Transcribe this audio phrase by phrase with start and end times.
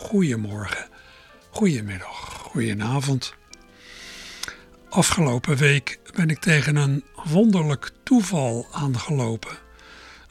[0.00, 0.88] Goedemorgen,
[1.50, 3.34] goedemiddag, goedenavond.
[4.88, 9.56] Afgelopen week ben ik tegen een wonderlijk toeval aangelopen.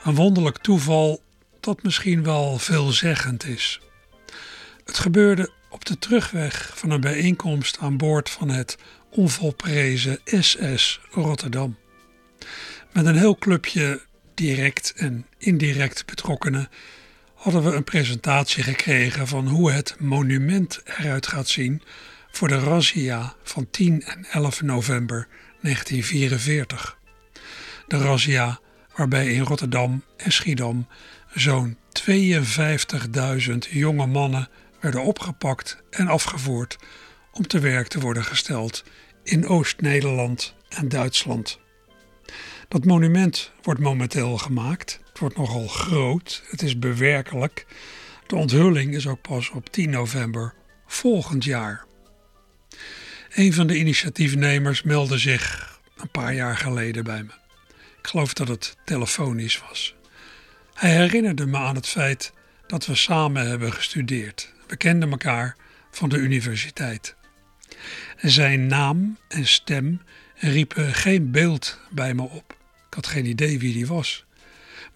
[0.04, 1.22] Een wonderlijk toeval
[1.60, 3.80] dat misschien wel veelzeggend is.
[4.86, 8.78] Het gebeurde op de terugweg van een bijeenkomst aan boord van het
[9.10, 11.78] onvolprezen SS Rotterdam.
[12.92, 14.02] Met een heel clubje
[14.34, 16.70] direct en indirect betrokkenen
[17.40, 21.82] hadden we een presentatie gekregen van hoe het monument eruit gaat zien
[22.32, 25.28] voor de razzia van 10 en 11 november
[25.62, 26.98] 1944.
[27.88, 28.60] De razzia
[28.96, 30.88] waarbij in Rotterdam en Schiedam
[31.34, 31.78] zo'n
[32.12, 36.78] 52.000 jonge mannen werden opgepakt en afgevoerd
[37.32, 38.84] om te werk te worden gesteld
[39.24, 41.60] in Oost-Nederland en Duitsland.
[42.68, 45.00] Dat monument wordt momenteel gemaakt.
[45.20, 46.44] Wordt nogal groot.
[46.50, 47.66] Het is bewerkelijk.
[48.28, 50.54] De onthulling is ook pas op 10 november
[50.88, 51.86] volgend jaar.
[53.30, 57.32] Een van de initiatiefnemers meldde zich een paar jaar geleden bij me.
[58.02, 59.96] Ik geloof dat het telefonisch was.
[60.74, 62.34] Hij herinnerde me aan het feit
[62.68, 64.54] dat we samen hebben gestudeerd.
[64.68, 65.56] We kenden elkaar
[65.92, 67.16] van de universiteit.
[68.18, 70.02] Zijn naam en stem
[70.36, 72.56] riepen geen beeld bij me op.
[72.88, 74.26] Ik had geen idee wie die was.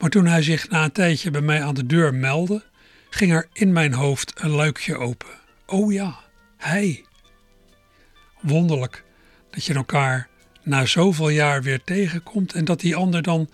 [0.03, 2.63] Maar toen hij zich na een tijdje bij mij aan de deur meldde,
[3.09, 5.29] ging er in mijn hoofd een luikje open.
[5.65, 6.19] Oh ja,
[6.57, 7.05] hij.
[8.41, 9.03] Wonderlijk
[9.49, 10.27] dat je elkaar
[10.63, 13.49] na zoveel jaar weer tegenkomt en dat die ander dan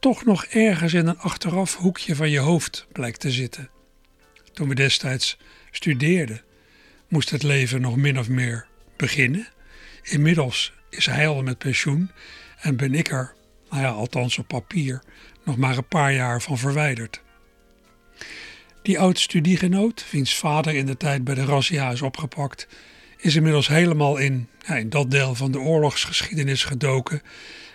[0.00, 3.70] toch nog ergens in een achteraf hoekje van je hoofd blijkt te zitten.
[4.52, 5.38] Toen we destijds
[5.70, 6.42] studeerden,
[7.08, 8.66] moest het leven nog min of meer
[8.96, 9.48] beginnen.
[10.02, 12.10] Inmiddels is hij al met pensioen
[12.60, 13.34] en ben ik er,
[13.70, 15.02] nou ja, althans op papier,
[15.44, 17.20] nog maar een paar jaar van verwijderd.
[18.82, 22.66] Die oud-studiegenoot, wiens vader in de tijd bij de razzia is opgepakt,
[23.16, 27.22] is inmiddels helemaal in, ja, in dat deel van de oorlogsgeschiedenis gedoken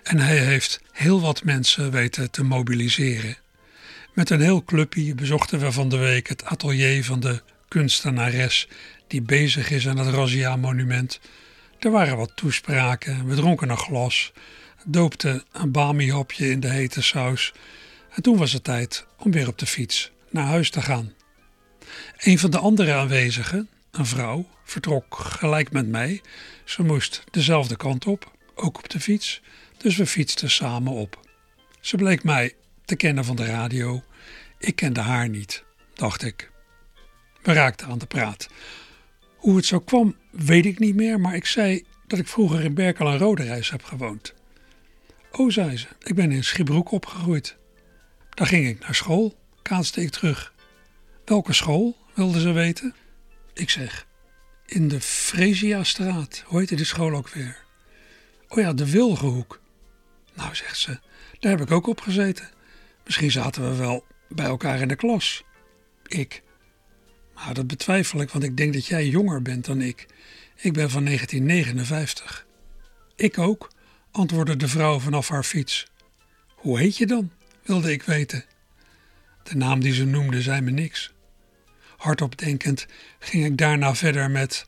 [0.04, 3.38] en hij heeft heel wat mensen weten te mobiliseren.
[4.14, 8.68] Met een heel clubje bezochten we van de week het atelier van de kunstenares
[9.08, 11.20] die bezig is aan het Razzia-monument.
[11.80, 14.32] Er waren wat toespraken, we dronken een glas,
[14.90, 17.54] doopten een bami-hapje in de hete saus
[18.10, 21.14] en toen was het tijd om weer op de fiets naar huis te gaan.
[22.18, 26.22] Een van de andere aanwezigen, een vrouw, vertrok gelijk met mij.
[26.64, 29.42] Ze moest dezelfde kant op, ook op de fiets,
[29.78, 31.20] dus we fietsten samen op.
[31.80, 32.54] Ze bleek mij
[32.86, 34.04] te kennen van de radio.
[34.60, 36.52] Ik kende haar niet, dacht ik.
[37.42, 38.48] We raakten aan de praat.
[39.36, 42.74] Hoe het zo kwam, weet ik niet meer, maar ik zei dat ik vroeger in
[42.74, 44.36] Berkel en Roderijs heb gewoond.
[45.38, 47.58] Oh, zei ze, ik ben in Schibroek opgegroeid.
[48.30, 50.54] Daar ging ik naar school, kaatste ik terug.
[51.26, 52.96] Welke school, wilde ze weten.
[53.54, 54.08] Ik zeg,
[54.66, 57.58] in de Fresiastraat, hoe heette die school ook weer?
[58.48, 59.62] Oh ja, de Wilgehoek.
[60.34, 61.00] Nou, zegt ze,
[61.40, 62.50] daar heb ik ook op gezeten.
[63.06, 65.44] Misschien zaten we wel bij elkaar in de klas.
[66.08, 66.44] Ik.
[67.34, 70.06] Maar dat betwijfel ik, want ik denk dat jij jonger bent dan ik.
[70.56, 72.46] Ik ben van 1959.
[73.16, 73.70] Ik ook,
[74.18, 75.88] antwoordde de vrouw vanaf haar fiets.
[76.48, 77.32] Hoe heet je dan?
[77.64, 78.46] wilde ik weten.
[79.44, 81.14] De naam die ze noemde zei me niks.
[81.98, 82.86] Hardop denkend
[83.20, 84.66] ging ik daarna verder met.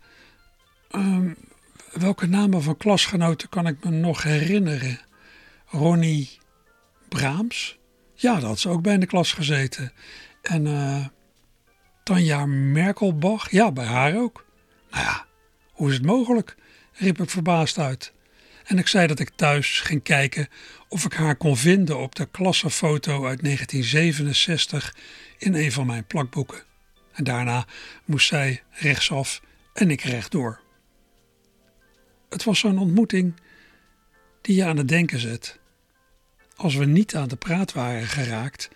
[0.92, 1.36] Um,
[1.92, 5.00] welke namen van klasgenoten kan ik me nog herinneren?
[5.66, 6.40] Ronnie
[7.10, 7.78] Braams.
[8.14, 9.94] Ja, dat had ze ook bij in de klas gezeten.
[10.42, 11.06] En uh,
[12.04, 13.52] Tanja Merkelbach.
[13.52, 14.45] Ja, bij haar ook.
[14.92, 15.25] Nou ja,
[15.72, 16.56] hoe is het mogelijk?
[16.94, 18.13] riep ik verbaasd uit.
[18.69, 20.48] En ik zei dat ik thuis ging kijken
[20.88, 24.95] of ik haar kon vinden op de klassenfoto uit 1967
[25.38, 26.63] in een van mijn plakboeken.
[27.12, 27.66] En daarna
[28.06, 29.42] moest zij rechtsaf
[29.74, 30.60] en ik rechtdoor.
[32.30, 33.33] Het was zo'n ontmoeting
[34.42, 35.60] die je aan het denken zet.
[36.56, 38.69] Als we niet aan de praat waren geraakt,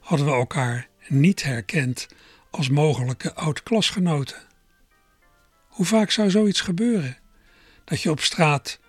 [0.00, 2.08] hadden we elkaar niet herkend
[2.50, 4.42] als mogelijke oud-klasgenoten.
[5.68, 7.18] Hoe vaak zou zoiets gebeuren?
[7.84, 8.79] Dat je op straat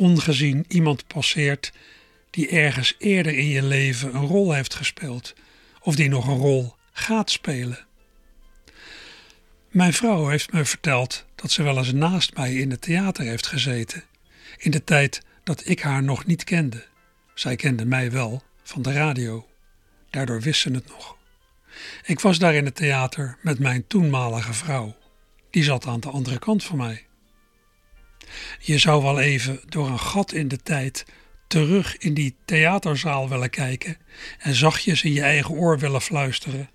[0.00, 1.72] ongezien iemand passeert
[2.30, 5.34] die ergens eerder in je leven een rol heeft gespeeld
[5.80, 7.86] of die nog een rol gaat spelen.
[9.68, 13.46] Mijn vrouw heeft me verteld dat ze wel eens naast mij in het theater heeft
[13.46, 14.04] gezeten,
[14.56, 16.84] in de tijd dat ik haar nog niet kende.
[17.34, 19.48] Zij kende mij wel van de radio.
[20.10, 21.16] Daardoor wist ze het nog.
[22.04, 24.96] Ik was daar in het theater met mijn toenmalige vrouw.
[25.50, 27.06] Die zat aan de andere kant van mij.
[28.58, 31.04] Je zou wel even door een gat in de tijd
[31.46, 33.96] terug in die theaterzaal willen kijken
[34.38, 36.70] en zachtjes in je eigen oor willen fluisteren.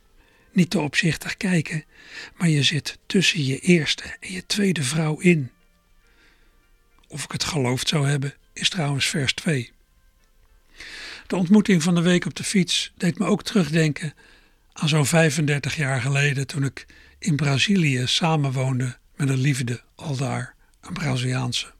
[0.51, 1.83] Niet te opzichtig kijken,
[2.37, 5.51] maar je zit tussen je eerste en je tweede vrouw in.
[7.07, 9.71] Of ik het geloofd zou hebben, is trouwens vers 2.
[11.27, 14.13] De ontmoeting van de week op de fiets deed me ook terugdenken
[14.73, 16.85] aan zo'n 35 jaar geleden toen ik
[17.19, 20.54] in Brazilië samenwoonde met een liefde aldaar,
[20.87, 21.73] een Braziliaanse.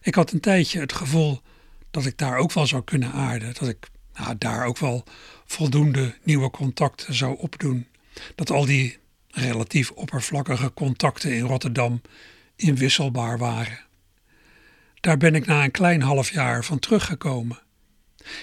[0.00, 1.42] Ik had een tijdje het gevoel
[1.90, 5.04] dat ik daar ook wel zou kunnen aarden, dat ik nou, daar ook wel
[5.44, 7.86] voldoende nieuwe contacten zou opdoen.
[8.34, 12.02] Dat al die relatief oppervlakkige contacten in Rotterdam
[12.56, 13.78] inwisselbaar waren.
[15.00, 17.58] Daar ben ik na een klein half jaar van teruggekomen.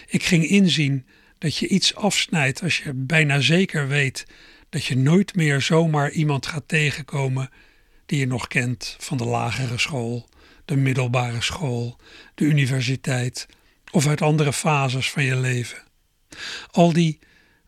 [0.08, 1.06] Ik ging inzien
[1.38, 4.26] dat je iets afsnijdt als je bijna zeker weet
[4.70, 7.50] dat je nooit meer zomaar iemand gaat tegenkomen
[8.12, 10.30] die je nog kent van de lagere school,
[10.66, 11.98] de middelbare school,
[12.36, 13.48] de universiteit
[13.92, 15.84] of uit andere fases van je leven.
[16.72, 17.20] Al die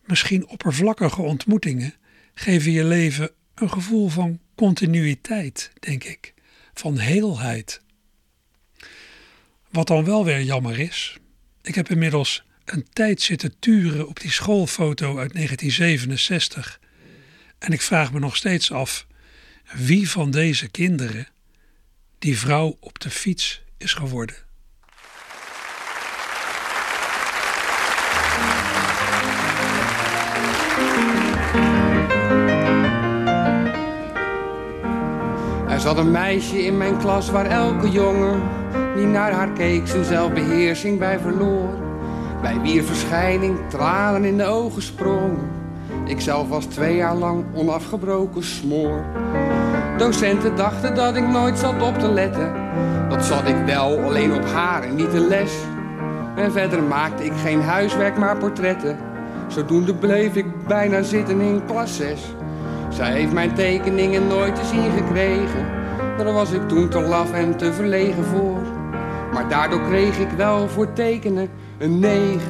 [0.04, 1.94] misschien oppervlakkige ontmoetingen
[2.34, 6.34] geven je leven een gevoel van continuïteit, denk ik,
[6.74, 7.82] van heelheid.
[9.70, 11.16] Wat dan wel weer jammer is,
[11.62, 16.80] ik heb inmiddels een tijd zitten turen op die schoolfoto uit 1967
[17.58, 19.06] en ik vraag me nog steeds af
[19.76, 21.26] wie van deze kinderen
[22.18, 24.36] die vrouw op de fiets is geworden.
[35.68, 38.42] Er zat een meisje in mijn klas waar elke jongen
[38.96, 41.82] die naar haar keek zijn zelfbeheersing bij verloor.
[42.42, 45.50] Bij wier verschijning tranen in de ogen sprongen.
[46.06, 49.04] Ik zelf was twee jaar lang onafgebroken smoor.
[49.98, 52.52] Docenten dachten dat ik nooit zat op te letten.
[53.08, 55.52] Dat zat ik wel, alleen op haar en niet de les.
[56.36, 58.98] En verder maakte ik geen huiswerk, maar portretten.
[59.48, 62.34] Zodoende bleef ik bijna zitten in klas 6.
[62.88, 65.66] Zij heeft mijn tekeningen nooit te zien gekregen.
[66.16, 68.60] Daar was ik toen te laf en te verlegen voor.
[69.32, 71.48] Maar daardoor kreeg ik wel voor tekenen
[71.78, 72.40] een 9.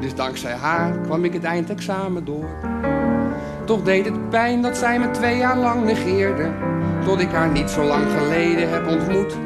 [0.00, 2.48] Dus dankzij haar kwam ik het eindexamen door.
[3.64, 6.69] Toch deed het pijn dat zij me twee jaar lang negeerde.
[7.04, 9.36] Tot ik haar niet zo lang geleden heb ontmoet.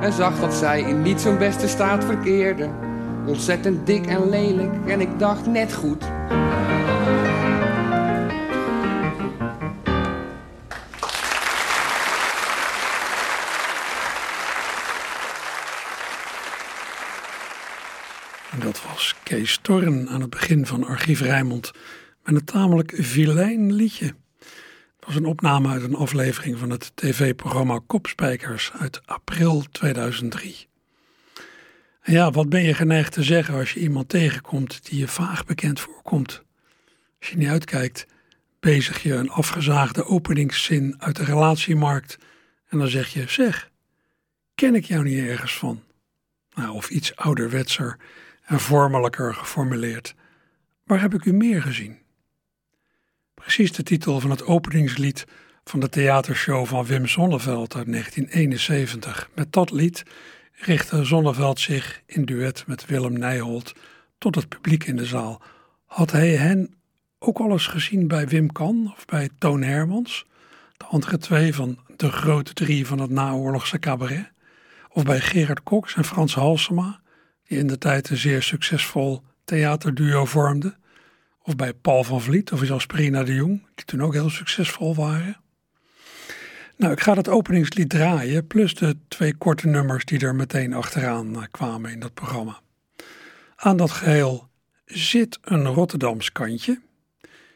[0.00, 2.68] En zag dat zij in niet zo'n beste staat verkeerde.
[3.26, 6.04] Ontzettend dik en lelijk en ik dacht net goed.
[18.68, 21.70] dat was Kees Torren aan het begin van Archief Rijmond
[22.22, 24.14] met een tamelijk vilijn liedje.
[25.08, 30.68] Was een opname uit een aflevering van het tv-programma Kopspijkers uit april 2003.
[32.00, 35.44] En ja, wat ben je geneigd te zeggen als je iemand tegenkomt die je vaag
[35.44, 36.42] bekend voorkomt?
[37.20, 38.06] Als je niet uitkijkt,
[38.60, 42.18] bezig je een afgezaagde openingszin uit de relatiemarkt
[42.68, 43.70] en dan zeg je: Zeg,
[44.54, 45.82] ken ik jou niet ergens van?
[46.54, 47.96] Nou, of iets ouderwetser
[48.44, 50.14] en vormelijker geformuleerd.
[50.84, 51.98] Waar heb ik u meer gezien?
[53.38, 55.26] Precies de titel van het openingslied
[55.64, 59.30] van de theatershow van Wim Sonneveld uit 1971.
[59.34, 60.02] Met dat lied
[60.52, 63.74] richtte Zonneveld zich in duet met Willem Nijholt
[64.18, 65.42] tot het publiek in de zaal.
[65.86, 66.74] Had hij hen
[67.18, 70.26] ook al eens gezien bij Wim Kan of bij Toon Hermans,
[70.76, 74.30] de andere twee van de grote drie van het naoorlogse cabaret,
[74.88, 77.00] of bij Gerard Cox en Frans Halsema,
[77.44, 80.76] die in de tijd een zeer succesvol theaterduo vormden,
[81.48, 85.36] of bij Paul van Vliet of Jasperina de Jong, die toen ook heel succesvol waren.
[86.76, 91.36] Nou, ik ga dat openingslied draaien, plus de twee korte nummers die er meteen achteraan
[91.36, 92.60] eh, kwamen in dat programma.
[93.56, 94.48] Aan dat geheel
[94.84, 96.80] zit een Rotterdams kantje.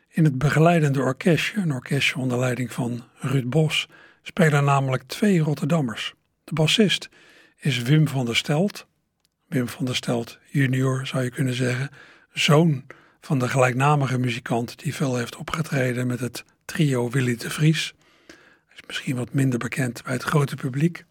[0.09, 3.89] In het begeleidende orkestje, een orkestje onder leiding van Ruud Bos,
[4.23, 6.15] spelen namelijk twee Rotterdammers.
[6.45, 7.09] De bassist
[7.57, 8.87] is Wim van der Stelt,
[9.47, 11.91] Wim van der Stelt junior zou je kunnen zeggen,
[12.33, 12.85] zoon
[13.25, 17.95] van de gelijknamige muzikant die veel heeft opgetreden met het trio Willy de Vries.
[18.27, 21.05] Hij is misschien wat minder bekend bij het grote publiek.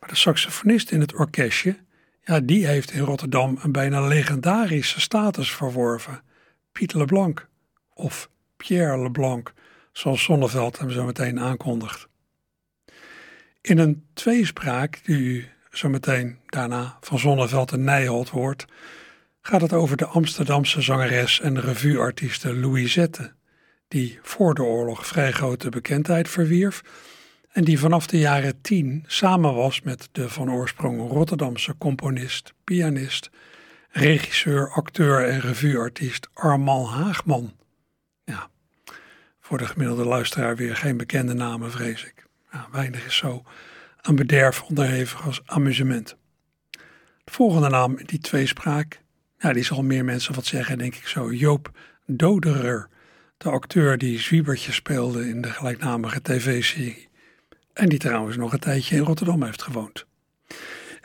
[0.00, 1.76] Maar de saxofonist in het orkestje,
[2.24, 6.22] ja, die heeft in Rotterdam een bijna legendarische status verworven.
[6.72, 7.48] Piet Leblanc,
[7.94, 9.52] of Pierre Leblanc,
[9.92, 12.08] zoals Zonneveld hem zo meteen aankondigt.
[13.60, 18.66] In een tweespraak, die u zo meteen daarna van Zonneveld en Nijholt hoort,
[19.48, 23.32] gaat het over de Amsterdamse zangeres en revueartieste Louisette,
[23.88, 26.82] die voor de oorlog vrij grote bekendheid verwierf
[27.52, 33.30] en die vanaf de jaren tien samen was met de van oorsprong Rotterdamse componist, pianist,
[33.90, 37.52] regisseur, acteur en revueartiest Armand Haagman.
[38.24, 38.50] Ja,
[39.40, 42.26] voor de gemiddelde luisteraar weer geen bekende namen, vrees ik.
[42.52, 43.42] Ja, weinig is zo
[44.00, 46.16] aan bederf onderhevig als amusement.
[47.24, 49.06] De volgende naam in die tweespraak,
[49.38, 51.32] ja, die zal meer mensen wat zeggen, denk ik zo.
[51.32, 51.70] Joop
[52.06, 52.88] Doderer,
[53.36, 57.08] de acteur die Zwiebertje speelde in de gelijknamige tv-serie.
[57.72, 60.06] En die trouwens nog een tijdje in Rotterdam heeft gewoond.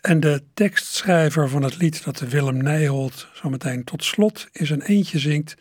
[0.01, 5.19] En de tekstschrijver van het lied dat Willem Nijholt zometeen tot slot in zijn eentje
[5.19, 5.55] zingt,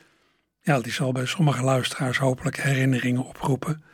[0.61, 3.85] ja, die zal bij sommige luisteraars hopelijk herinneringen oproepen.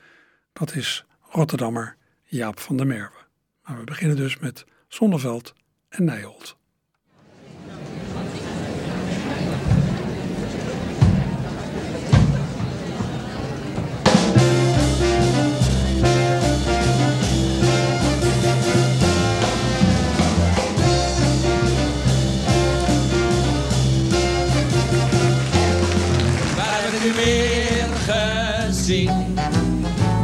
[0.53, 3.27] Dat is Rotterdammer Jaap van der Merwe.
[3.63, 5.55] Maar we beginnen dus met Zonneveld
[5.89, 6.58] en Nijholt.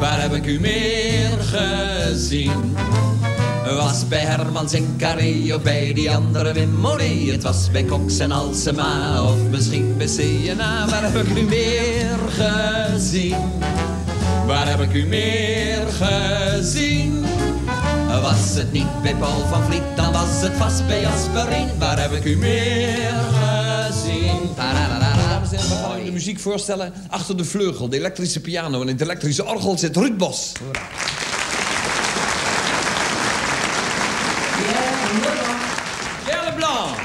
[0.00, 2.76] Waar heb ik u meer gezien?
[3.64, 4.96] Was bij Hermans en
[5.54, 6.84] of bij die andere Wim.
[7.30, 10.88] Het was bij Cox en Alsema of misschien bij CNA.
[10.88, 13.36] Waar heb ik u meer gezien?
[14.46, 17.24] Waar heb ik u meer gezien?
[18.22, 21.68] Was het niet bij Paul van Vliet, dan was het vast bij Asperien.
[21.78, 24.54] Waar heb ik u meer gezien?
[25.56, 26.92] En we gaan de muziek voorstellen.
[27.08, 30.52] Achter de vleugel, de elektrische piano en het elektrische orgel zit Ruud Bos.
[36.24, 36.96] Pierre Leblanc.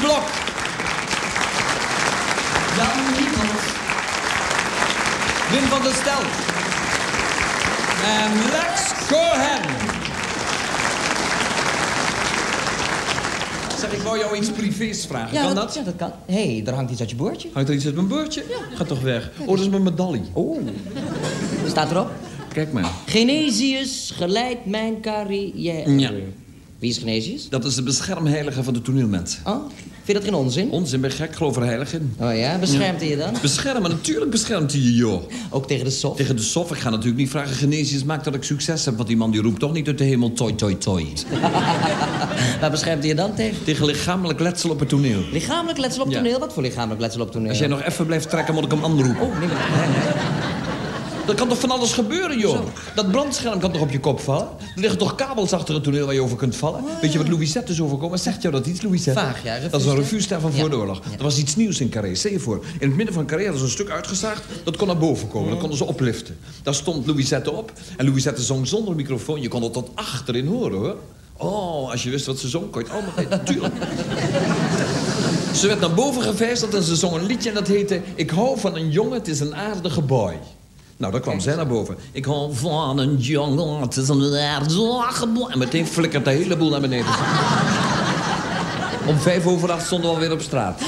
[0.00, 0.24] Blok.
[2.76, 3.64] Jan Niemans.
[5.50, 6.22] Wim van der Stel.
[8.04, 9.95] En Lex Cohen.
[13.78, 15.34] Zeg, ik wou jou iets privés vragen.
[15.34, 15.74] Ja, kan dat?
[15.74, 16.12] Ja, dat kan.
[16.26, 17.48] Hé, hey, er hangt iets uit je boordje.
[17.52, 18.44] Hangt er iets uit mijn beurtje?
[18.74, 19.30] Ga toch weg.
[19.40, 20.22] Oh, dat is mijn medaille.
[20.32, 20.58] Oh.
[21.66, 22.10] Staat erop?
[22.52, 22.90] Kijk maar.
[23.06, 25.98] Genesius geleidt mijn carrière.
[25.98, 26.10] Ja.
[26.78, 27.48] Wie is Genesius?
[27.48, 29.40] Dat is de beschermheilige van de toneelmensen.
[29.44, 29.70] Oh,
[30.06, 30.70] vind je dat geen onzin?
[30.70, 32.16] Onzin, ben gek, geloof er heilig in.
[32.20, 33.34] Oh ja, beschermt hij je dan?
[33.42, 35.22] Beschermen, natuurlijk beschermt hij je, joh.
[35.50, 36.16] Ook tegen de soft?
[36.16, 37.54] Tegen de sof, ik ga natuurlijk niet vragen...
[37.54, 40.04] Genesius, maak dat ik succes heb, want die man die roept toch niet uit de
[40.04, 40.32] hemel...
[40.32, 41.06] toi, toi, toi.
[42.60, 43.64] Waar beschermt hij je dan tegen?
[43.64, 45.20] Tegen lichamelijk letsel op het toneel.
[45.32, 46.16] Lichamelijk letsel op Ja.
[46.16, 46.38] toneel?
[46.38, 47.48] Wat voor lichamelijk letsel op toneel?
[47.48, 49.20] Als jij nog even blijft trekken, moet ik hem aanroepen.
[49.26, 50.35] Oh, nee, maar...
[51.26, 52.58] Dat kan toch van alles gebeuren, joh?
[52.94, 54.48] Dat brandscherm kan toch op je kop vallen?
[54.58, 56.84] Er liggen toch kabels achter het toneel waar je over kunt vallen?
[57.00, 58.18] Weet je wat Louisette is overkomen?
[58.18, 59.20] Zegt jou dat iets, Louisette?
[59.20, 60.40] Vaag, ja, Dat is een revuester.
[60.40, 60.60] van Ja.
[60.60, 61.00] voor de oorlog.
[61.10, 61.16] Ja.
[61.16, 62.08] Er was iets nieuws in Carré.
[62.08, 64.42] Je voor, in het midden van Carré hadden ze een stuk uitgezaagd...
[64.64, 66.38] dat kon naar boven komen, dat konden ze opliften.
[66.62, 69.40] Daar stond Louisette op en Louisette zong zonder microfoon.
[69.40, 70.96] Je kon het tot achterin horen, hoor.
[71.38, 73.44] Oh, als je wist wat ze zong, kon je het allemaal weten.
[73.44, 73.74] Tuurlijk.
[75.54, 78.00] Ze werd naar boven gevijzeld en ze zong een liedje en dat heette...
[78.14, 80.38] Ik hou van een jongen, het is een aardige boy.
[80.96, 81.96] Nou, daar kwam zij naar boven.
[82.12, 85.48] Ik hou van een jongen, het is een aardige.
[85.50, 87.06] En meteen flikkert de hele boel naar beneden.
[89.06, 90.80] Om vijf over acht stonden we alweer op straat.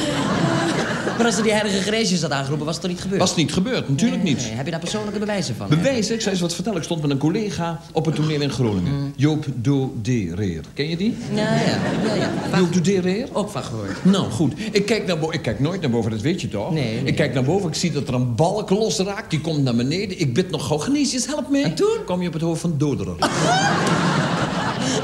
[1.18, 3.20] Maar als er die heilige Genesius had aangeroepen, was het toch niet gebeurd?
[3.20, 4.40] Was niet gebeurd, natuurlijk niet.
[4.40, 5.68] Nee, heb je daar persoonlijke bewijzen van?
[5.68, 6.78] Bewijzen, ik zou eens wat vertellen.
[6.78, 9.12] Ik stond met een collega op het toneel in Groningen.
[9.16, 10.64] Joop Dodereer.
[10.74, 11.16] Ken je die?
[11.34, 11.78] Ja, ja.
[12.04, 12.58] ja, ja.
[12.58, 13.28] Joop Dodereer?
[13.32, 14.04] Ook van gehoord.
[14.04, 14.52] Nou, goed.
[14.70, 16.72] Ik kijk, naar ik kijk nooit naar boven, dat weet je toch?
[16.72, 17.02] Nee, nee.
[17.04, 19.30] Ik kijk naar boven, ik zie dat er een balk losraakt.
[19.30, 20.20] Die komt naar beneden.
[20.20, 21.62] Ik bid nog gauw, Genesius, help me.
[21.62, 21.98] En toen?
[22.04, 23.16] kwam je op het hoofd van Doderer.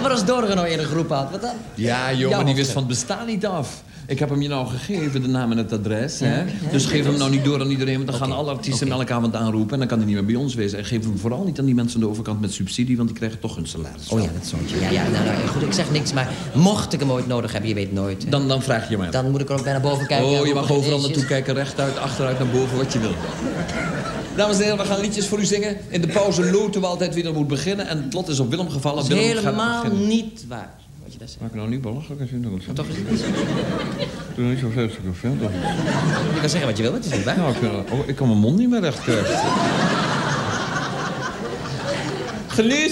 [0.02, 1.54] Maar als Dorger nou in een groep had, wat dan?
[1.74, 3.82] Ja, joh, maar die wist van het bestaan niet af.
[4.06, 6.20] Ik heb hem je nou gegeven, de naam en het adres.
[6.20, 6.44] Hè?
[6.70, 9.12] Dus geef hem nou niet door aan iedereen, want dan gaan alle artiesten hem elke
[9.12, 9.72] avond aanroepen.
[9.72, 10.78] En dan kan hij niet meer bij ons wezen.
[10.78, 13.18] En geef hem vooral niet aan die mensen aan de overkant met subsidie, want die
[13.18, 14.08] krijgen toch hun salaris.
[14.08, 14.80] Oh ja, dat zoontje.
[14.80, 17.68] Ja, ja, nou, nou, goed, ik zeg niks, maar mocht ik hem ooit nodig hebben,
[17.68, 18.22] je weet nooit.
[18.24, 18.28] hè.
[18.30, 19.10] Dan, dan vraag je maar.
[19.10, 20.40] Dan moet ik er ook bij naar boven kijken.
[20.40, 23.12] Oh, je mag overal naartoe kijken, rechtuit, achteruit, naar boven, wat je wil.
[24.36, 25.76] Dames en heren, we gaan liedjes voor u zingen.
[25.88, 27.86] In de pauze loten we altijd wie er moet beginnen.
[27.88, 29.08] En het lot is op Willem gevallen.
[29.08, 30.74] Dat is Willem helemaal niet waar,
[31.28, 31.40] zegt.
[31.40, 32.64] Maak nou niet belachelijk als je het doet.
[32.74, 33.26] Toch is het niet zo.
[34.34, 35.36] Doe niet zo vreselijk veel.
[36.34, 37.36] Je kan zeggen wat je wil, het is niet waar.
[37.36, 39.38] Nou, ik, dat- oh, ik kan mijn mond niet meer recht krijgen.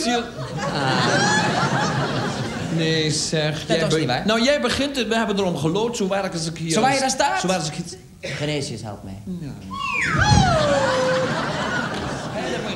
[0.05, 0.23] Je...
[2.77, 3.67] Nee, zeg.
[3.67, 4.23] Dat was be- niet waar.
[4.27, 5.09] Nou, jij begint het.
[5.09, 5.97] We hebben erom gelood.
[5.97, 6.71] Zo waar ik als ik hier...
[6.71, 7.41] Zo waar je daar staat?
[7.41, 7.85] Zo waar als ik hier...
[8.31, 9.19] Genesius, help mij.
[9.25, 9.51] je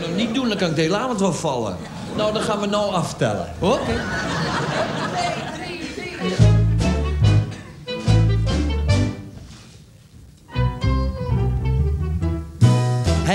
[0.01, 1.77] nou niet doen, dan kan ik de hele avond wel vallen.
[2.17, 3.49] Nou, dan gaan we nou aftellen.
[3.59, 3.93] Oké.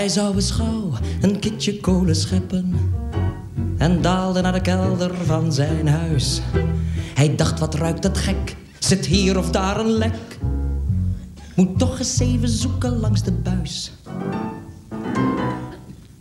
[0.01, 0.91] Hij zou eens gauw
[1.21, 2.75] een kitje kolen scheppen
[3.77, 6.41] en daalde naar de kelder van zijn huis.
[7.13, 10.39] Hij dacht, wat ruikt het gek, zit hier of daar een lek.
[11.55, 13.91] Moet toch eens even zoeken langs de buis.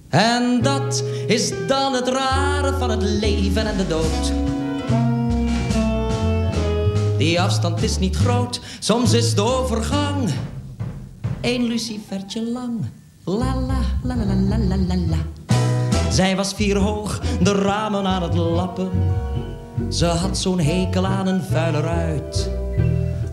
[0.09, 4.33] En dat is dan het rare van het leven en de dood.
[7.19, 10.31] Die afstand is niet groot, soms is de overgang
[11.41, 12.81] één lucifertje lang.
[13.25, 15.17] La la la la la la.
[16.11, 18.91] Zij was vier hoog, de ramen aan het lappen.
[19.89, 22.51] Ze had zo'n hekel aan een vuile ruit.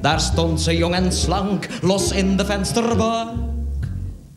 [0.02, 3.30] Daar stond ze jong en slank, los in de vensterbank.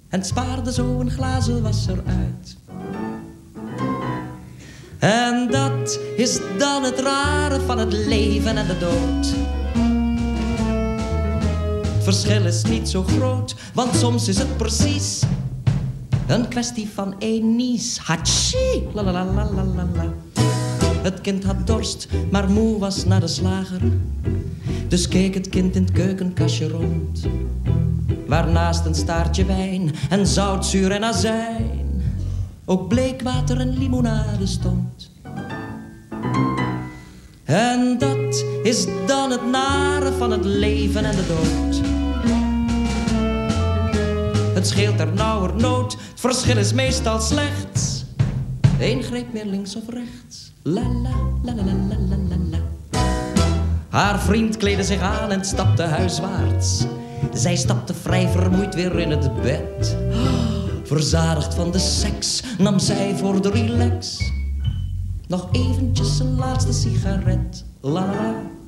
[0.08, 2.56] En spaarde zo een glazen wasser uit.
[4.98, 9.34] En dat is dan het rare van het leven en de dood.
[12.00, 15.22] Verschil is niet zo groot, want soms is het precies
[16.26, 17.98] een kwestie van één nies.
[17.98, 19.64] Hachi, la la la la
[19.94, 20.12] la.
[21.02, 23.80] Het kind had dorst, maar moe was naar de slager.
[24.88, 27.26] Dus keek het kind in het keukenkastje rond.
[28.26, 32.02] Waarnaast een staartje wijn en zout, zuur en azijn.
[32.64, 35.09] Ook bleekwater en limonade stond.
[37.50, 41.80] En dat is dan het nare van het leven en de dood.
[44.54, 48.04] Het scheelt er nauwernood, het verschil is meestal slechts.
[48.78, 50.52] Eén greep meer links of rechts.
[50.62, 51.10] La la
[51.42, 52.58] la la la la la la.
[53.88, 56.84] Haar vriend kleedde zich aan en stapte huiswaarts.
[57.32, 59.96] Zij stapte vrij vermoeid weer in het bed.
[60.84, 64.18] Verzadigd van de seks nam zij voor de relax.
[65.30, 67.64] Nog eventjes een laatste sigaret.
[67.80, 68.06] La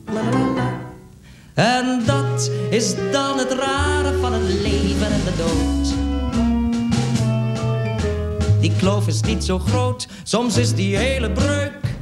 [0.06, 0.80] la la la.
[1.54, 5.94] En dat is dan het rare van het leven en de dood.
[8.60, 11.96] Die kloof is niet zo groot, soms is die hele breuk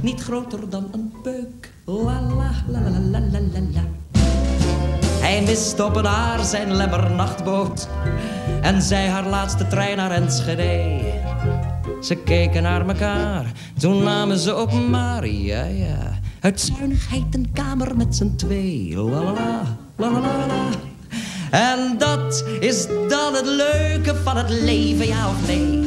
[0.00, 1.72] niet groter dan een peuk.
[1.84, 3.82] La la la la la la.
[5.20, 7.88] Hij miste op een haar zijn lemmernachtboot
[8.60, 11.13] en zij haar laatste trein naar Enschede.
[12.04, 16.18] Ze keken naar elkaar, toen namen ze op Maria, ja.
[16.40, 18.96] Uit zuinigheid een kamer met z'n twee.
[18.96, 19.32] La la
[19.96, 20.68] la, la la.
[21.50, 25.80] En dat is dan het leuke van het leven, ja of nee?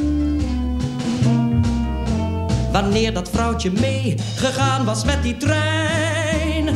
[2.72, 6.70] Wanneer dat vrouwtje mee gegaan was met die trein.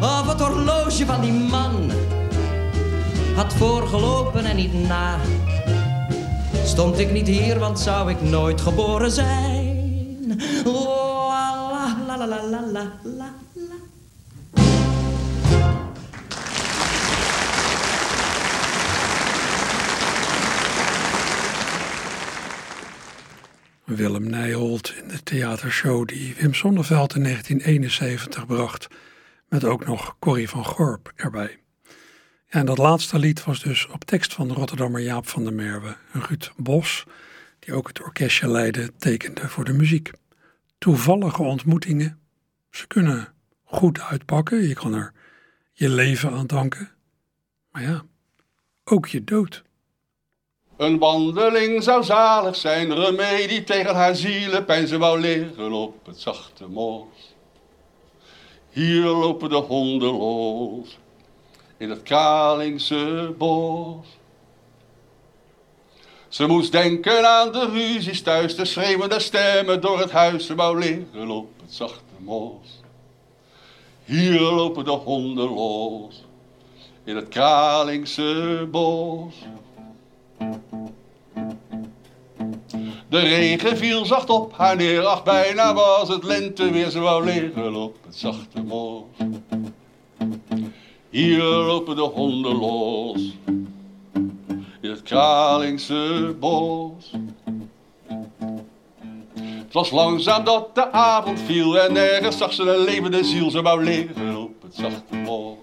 [0.00, 1.90] Of het horloge van die man
[3.34, 5.18] had voorgelopen en niet na.
[6.64, 10.40] Stond ik niet hier, want zou ik nooit geboren zijn.
[10.64, 13.34] La la la la la la la.
[23.84, 28.86] Willem Nijholt in de theatershow die Wim Sonneveld in 1971 bracht.
[29.48, 31.61] Met ook nog Corrie van Gorp erbij.
[32.52, 35.96] En dat laatste lied was dus op tekst van de Rotterdammer Jaap van der Merwe.
[36.12, 37.04] Ruud Bos,
[37.58, 40.10] die ook het orkestje leidde, tekende voor de muziek.
[40.78, 42.20] Toevallige ontmoetingen,
[42.70, 43.32] ze kunnen
[43.64, 44.68] goed uitpakken.
[44.68, 45.12] Je kan er
[45.72, 46.90] je leven aan danken.
[47.70, 48.02] Maar ja,
[48.84, 49.62] ook je dood.
[50.76, 54.86] Een wandeling zou zalig zijn, remedie tegen haar zielenpijn.
[54.86, 57.34] Ze wou liggen op het zachte mos.
[58.70, 60.98] Hier lopen de honden los,
[61.82, 64.06] in het Kralingse bos.
[66.28, 70.46] Ze moest denken aan de ruzies thuis, de schreeuwende stemmen door het huis.
[70.46, 72.80] Ze wou liggen op het zachte mos.
[74.04, 76.24] Hier lopen de honden los,
[77.04, 79.34] in het Kralingse bos.
[83.08, 87.24] De regen viel zacht op haar neer, ach bijna was het lente weer, ze wou
[87.24, 89.04] liggen op het zachte mos.
[91.12, 93.36] Hier lopen de honden los,
[94.80, 97.10] in het Kralingse bos.
[99.34, 103.62] Het was langzaam dat de avond viel en nergens zag ze een levende ziel, ze
[103.62, 105.56] wou liggen op het zachte mos.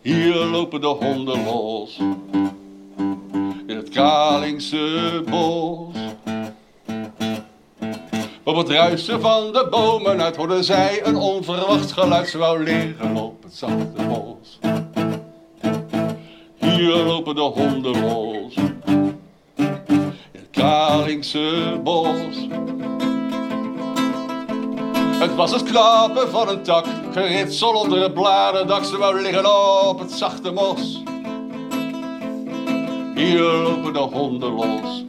[0.00, 1.98] Hier lopen de honden los,
[3.66, 5.87] in het Kralingse bos.
[8.48, 12.28] Op het ruisen van de bomen uit hoorde zij een onverwacht geluid.
[12.28, 14.58] Ze wou liggen op het zachte bos.
[16.56, 18.54] Hier lopen de honden los,
[20.50, 22.46] Kalingse bos.
[25.18, 29.98] Het was het klappen van een tak, geritsel onder het bladerdak, ze wou liggen op
[29.98, 31.02] het zachte mos.
[33.14, 35.04] Hier lopen de honden los,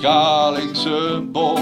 [0.00, 1.60] de Kalingse bos.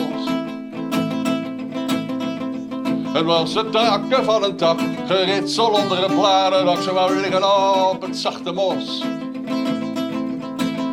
[3.12, 8.02] Het was het takken van een tak, geritsel onder het bladerdak, ze wou liggen op
[8.02, 9.02] het zachte mos.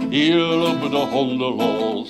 [0.09, 2.09] Hier lopen de honden los.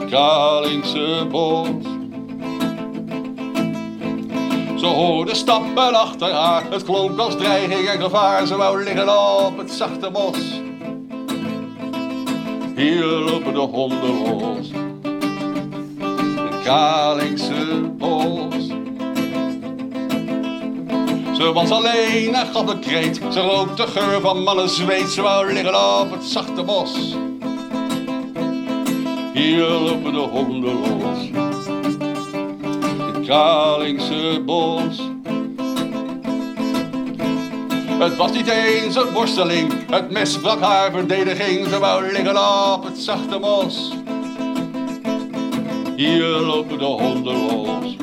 [0.00, 1.68] Het Kalingse bos.
[4.76, 6.64] Ze hoorde stappen achter haar.
[6.70, 8.46] Het klonk als dreiging en gevaar.
[8.46, 10.64] Ze wou liggen op het zachte mos.
[12.76, 14.70] Hier lopen de honden los.
[16.50, 18.66] Het Kalingse bos.
[21.36, 23.20] Ze was alleen en gaf een kreet.
[23.30, 25.08] Ze rook de geur van mannen zweet.
[25.08, 27.16] Ze wou liggen op het zachte bos.
[29.32, 31.18] Hier lopen de honden los.
[33.12, 35.15] Het Kalingse bos.
[38.06, 39.72] Het was niet eens een worsteling.
[39.90, 41.68] Het mes brak haar verdediging.
[41.68, 43.92] Ze wou liggen op het zachte mos.
[45.96, 47.96] Hier lopen de honden los.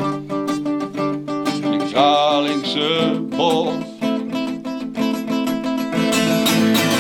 [1.91, 3.73] Kralingse bos.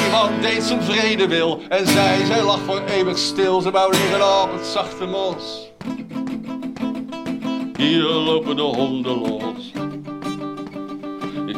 [0.05, 3.61] Iemand deed zijn vrede wil en zij, zij lag voor eeuwig stil.
[3.61, 5.71] Ze wou liggen op het zachte mos.
[7.77, 9.52] Hier lopen de honden los.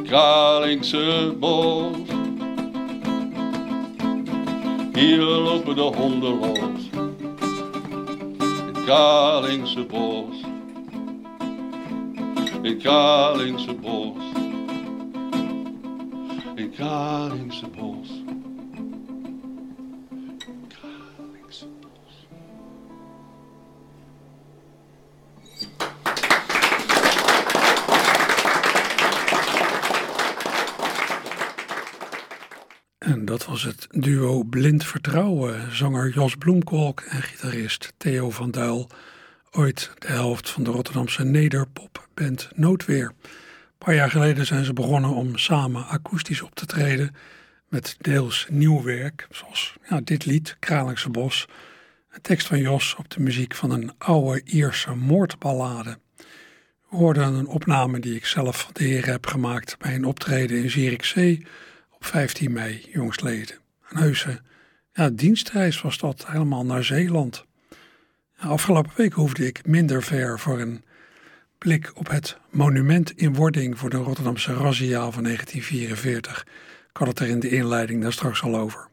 [0.07, 1.97] Kralingse bos.
[4.93, 6.89] Hier lopen de honden los.
[8.65, 10.35] Het Kralingse bos.
[12.61, 14.23] In Kalingse bos.
[16.55, 18.24] In Kalingse bos.
[33.55, 38.89] Was het duo Blind Vertrouwen, zanger Jos Bloemkolk en gitarist Theo van Duil.
[39.51, 43.13] Ooit de helft van de Rotterdamse nederpopband Noodweer.
[43.21, 47.15] Een paar jaar geleden zijn ze begonnen om samen akoestisch op te treden
[47.69, 51.47] met deels nieuw werk, zoals ja, dit lied, Kralingse Bos.
[52.11, 55.97] Een tekst van Jos op de muziek van een oude Ierse moordballade.
[56.89, 60.63] We hoorden een opname die ik zelf van de heren heb gemaakt bij een optreden
[60.63, 61.45] in Zierikzee
[62.05, 63.57] 15 mei jongstleden.
[63.89, 64.41] Een heuse
[64.93, 67.45] ja, dienstreis was dat, helemaal naar Zeeland.
[68.37, 70.83] Afgelopen week hoefde ik minder ver voor een
[71.57, 76.45] blik op het monument in wording voor de Rotterdamse razzia van 1944.
[76.89, 78.87] Ik had het er in de inleiding daar straks al over.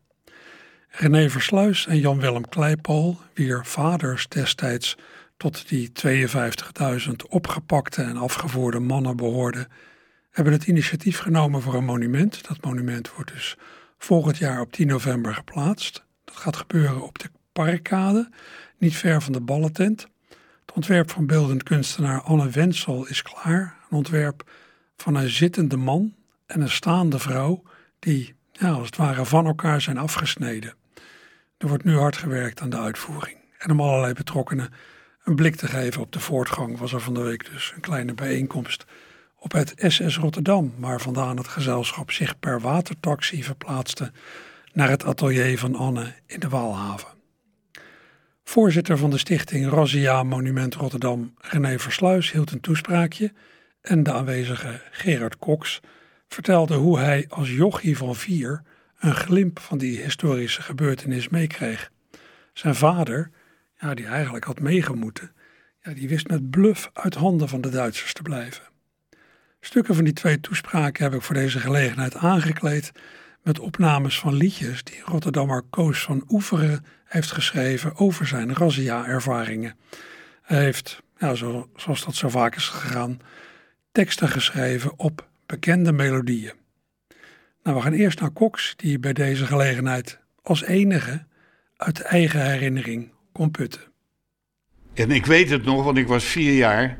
[0.89, 4.97] René Versluis en Jan-Willem Kleipol, wier vaders destijds
[5.37, 9.69] tot die 52.000 opgepakte en afgevoerde mannen behoorden,
[10.33, 12.49] hebben het initiatief genomen voor een monument.
[12.49, 13.57] Dat monument wordt dus
[13.99, 16.05] volgend jaar op 10 november geplaatst.
[16.25, 18.31] Dat gaat gebeuren op de Parkkade
[18.79, 20.07] niet ver van de ballentent.
[20.61, 23.77] Het ontwerp van beeldend kunstenaar Anne Wensel is klaar.
[23.91, 24.51] Een ontwerp
[24.97, 26.15] van een zittende man
[26.47, 27.63] en een staande vrouw
[27.99, 30.75] die ja, als het ware van elkaar zijn afgesneden.
[31.59, 33.37] Er wordt nu hard gewerkt aan de uitvoering.
[33.59, 34.73] En om allerlei betrokkenen
[35.25, 38.15] een blik te geven op de voortgang was er van de week dus een kleine
[38.15, 38.85] bijeenkomst
[39.43, 44.13] op het SS Rotterdam, waar vandaan het gezelschap zich per watertaxi verplaatste
[44.73, 47.09] naar het atelier van Anne in de Waalhaven.
[48.45, 53.33] Voorzitter van de stichting Razzia Monument Rotterdam, René Versluis, hield een toespraakje
[53.81, 55.81] en de aanwezige Gerard Cox
[56.29, 58.63] vertelde hoe hij als jochie van vier
[58.99, 61.91] een glimp van die historische gebeurtenis meekreeg.
[62.53, 63.31] Zijn vader,
[63.79, 65.33] ja, die eigenlijk had meegemoeten,
[65.83, 68.72] ja, die wist met bluff uit handen van de Duitsers te blijven.
[69.65, 72.93] Stukken van die twee toespraken heb ik voor deze gelegenheid aangekleed
[73.43, 79.77] met opnames van liedjes die Rotterdammer Koos van Oeveren heeft geschreven over zijn razzia-ervaringen.
[80.43, 83.21] Hij heeft, ja, zo, zoals dat zo vaak is gegaan,
[83.93, 86.53] teksten geschreven op bekende melodieën.
[87.63, 91.25] Nou, we gaan eerst naar Cox, die bij deze gelegenheid als enige
[91.77, 93.81] uit eigen herinnering kon putten.
[94.95, 96.97] En ik weet het nog, want ik was vier jaar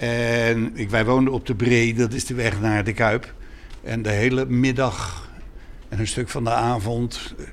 [0.00, 3.34] en ik, wij woonden op de Bree, dat is de weg naar de Kuip.
[3.82, 5.28] En de hele middag
[5.88, 7.44] en een stuk van de avond eh,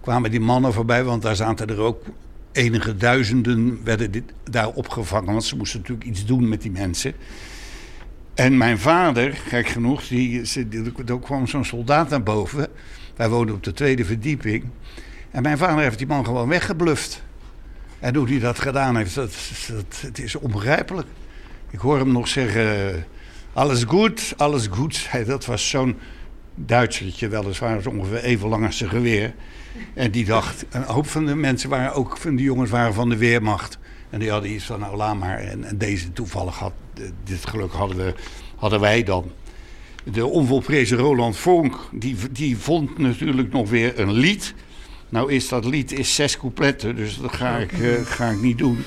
[0.00, 2.02] kwamen die mannen voorbij, want daar zaten er ook
[2.52, 5.32] enige duizenden werden dit, daar opgevangen.
[5.32, 7.12] Want ze moesten natuurlijk iets doen met die mensen.
[8.34, 10.42] En mijn vader, gek genoeg, die,
[11.06, 12.68] er kwam zo'n soldaat naar boven.
[13.16, 14.64] Wij woonden op de tweede verdieping.
[15.30, 17.22] En mijn vader heeft die man gewoon weggebluft.
[17.98, 19.34] En hoe hij dat gedaan heeft, dat,
[19.68, 21.06] dat, het is onbegrijpelijk.
[21.76, 23.04] Ik hoor hem nog zeggen,
[23.52, 25.08] alles goed, alles goed.
[25.26, 25.96] Dat was zo'n
[26.54, 29.34] Duitsertje weliswaar, ongeveer even lang als zijn geweer.
[29.94, 33.08] En die dacht, een hoop van de mensen waren ook, van de jongens waren van
[33.08, 33.78] de Weermacht.
[34.10, 35.38] En die hadden iets van, nou laat maar.
[35.38, 36.72] En, deze toevallig had,
[37.24, 38.14] dit geluk hadden, we,
[38.56, 39.32] hadden wij dan.
[40.04, 44.54] De onvolprezen Roland Vonk, die, die vond natuurlijk nog weer een lied.
[45.08, 48.58] Nou is dat lied is zes coupletten, dus dat ga ik, uh, ga ik niet
[48.58, 48.84] doen.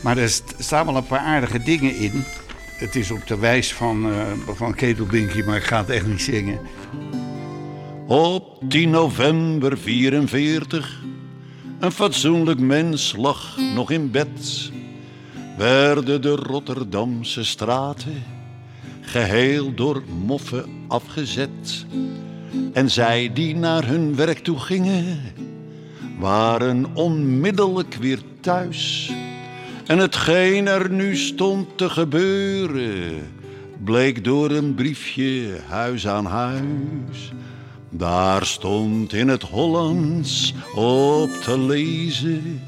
[0.00, 2.24] Maar er staan wel een paar aardige dingen in.
[2.78, 4.22] Het is op de wijs van, uh,
[4.54, 4.74] van
[5.44, 6.60] maar ik ga het echt niet zingen.
[8.06, 11.02] Op 10 november 44,
[11.78, 14.70] een fatsoenlijk mens lag nog in bed.
[15.56, 18.22] Werden de Rotterdamse straten
[19.00, 21.86] geheel door moffen afgezet.
[22.72, 25.20] En zij die naar hun werk toe gingen,
[26.18, 29.12] waren onmiddellijk weer thuis.
[29.90, 33.32] En hetgeen er nu stond te gebeuren,
[33.84, 37.32] bleek door een briefje huis aan huis.
[37.88, 42.62] Daar stond in het Hollands op te lezen.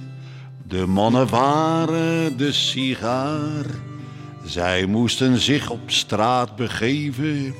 [0.69, 3.65] De mannen waren de sigaar.
[4.45, 7.55] Zij moesten zich op straat begeven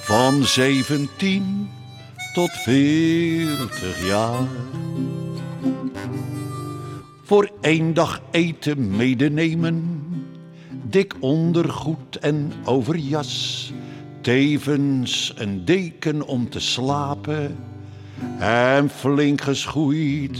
[0.00, 1.70] van 17
[2.34, 4.48] tot 40 jaar.
[7.30, 10.02] Voor één dag eten medenemen,
[10.82, 13.72] dik ondergoed en overjas
[14.20, 17.56] Tevens een deken om te slapen
[18.38, 20.38] en flink geschoeid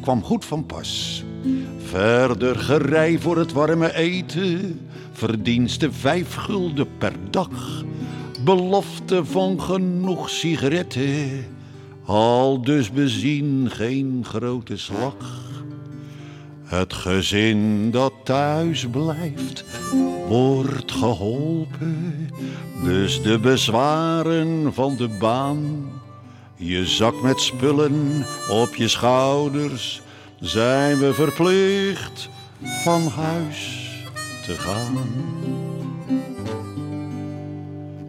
[0.00, 1.24] kwam goed van pas.
[1.78, 4.80] Verder gerei voor het warme eten,
[5.12, 7.84] verdienste vijf gulden per dag.
[8.44, 11.46] Belofte van genoeg sigaretten,
[12.04, 15.43] al dus bezien geen grote slag.
[16.64, 19.64] Het gezin dat thuis blijft,
[20.28, 22.30] wordt geholpen.
[22.84, 25.90] Dus de bezwaren van de baan,
[26.56, 30.02] je zak met spullen op je schouders,
[30.40, 32.28] zijn we verplicht
[32.82, 33.90] van huis
[34.44, 34.96] te gaan.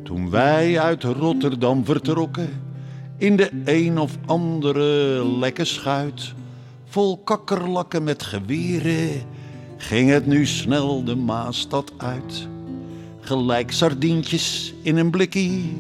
[0.04, 2.50] Toen wij uit Rotterdam vertrokken,
[3.18, 6.34] in de een of andere lekke schuit
[6.96, 9.22] vol kakkerlakken met geweren,
[9.78, 12.48] ging het nu snel de Maastad uit.
[13.20, 15.78] Gelijk sardientjes in een blikkie,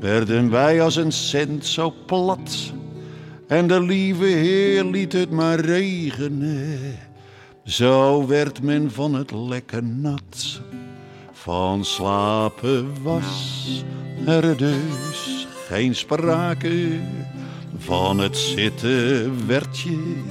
[0.00, 2.72] werden wij als een cent zo plat.
[3.48, 6.78] En de lieve Heer liet het maar regenen,
[7.64, 10.60] zo werd men van het lekker nat.
[11.32, 13.84] Van slapen was
[14.26, 17.00] er dus geen sprake
[17.84, 20.22] van het zitten werd je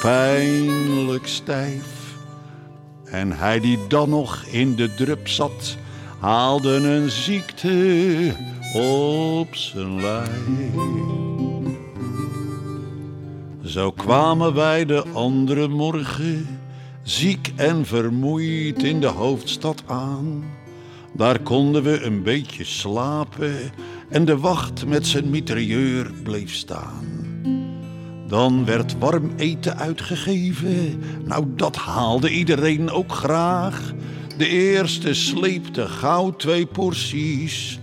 [0.00, 2.16] pijnlijk stijf.
[3.04, 5.76] En hij die dan nog in de drup zat,
[6.18, 8.34] haalde een ziekte
[8.74, 10.28] op zijn lijf.
[13.64, 16.60] Zo kwamen wij de andere morgen,
[17.02, 20.44] ziek en vermoeid in de hoofdstad aan.
[21.12, 23.56] Daar konden we een beetje slapen
[24.08, 27.04] en de wacht met zijn mitrailleur bleef staan.
[28.26, 33.92] Dan werd warm eten uitgegeven, nou dat haalde iedereen ook graag.
[34.36, 37.78] De eerste sleepte gauw twee porties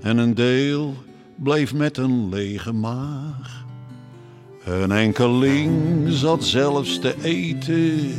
[0.00, 0.94] en een deel
[1.34, 3.64] bleef met een lege maag.
[4.64, 5.72] Een enkeling
[6.08, 8.14] zat zelfs te eten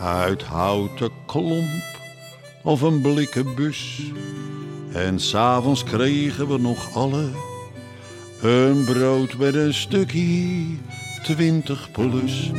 [0.00, 1.84] uit houten klomp
[2.62, 4.02] of een blikken bus.
[4.96, 7.28] En s'avonds kregen we nog alle.
[8.42, 10.64] Een brood met een stukje
[11.22, 12.50] twintig plus.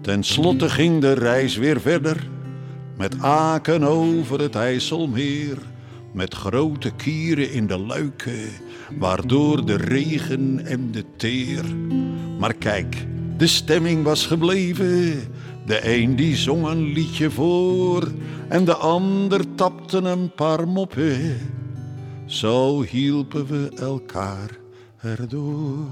[0.00, 2.28] Ten slotte ging de reis weer verder,
[2.96, 5.58] met aken over het IJsselmeer,
[6.12, 8.48] met grote kieren in de luiken,
[8.98, 11.64] waardoor de regen en de teer.
[12.38, 13.06] Maar kijk,
[13.36, 15.18] de stemming was gebleven,
[15.66, 18.12] de een die zong een liedje voor
[18.48, 21.38] en de ander tapte een paar moppen.
[22.26, 24.50] Zo hielpen we elkaar
[25.00, 25.86] erdoor.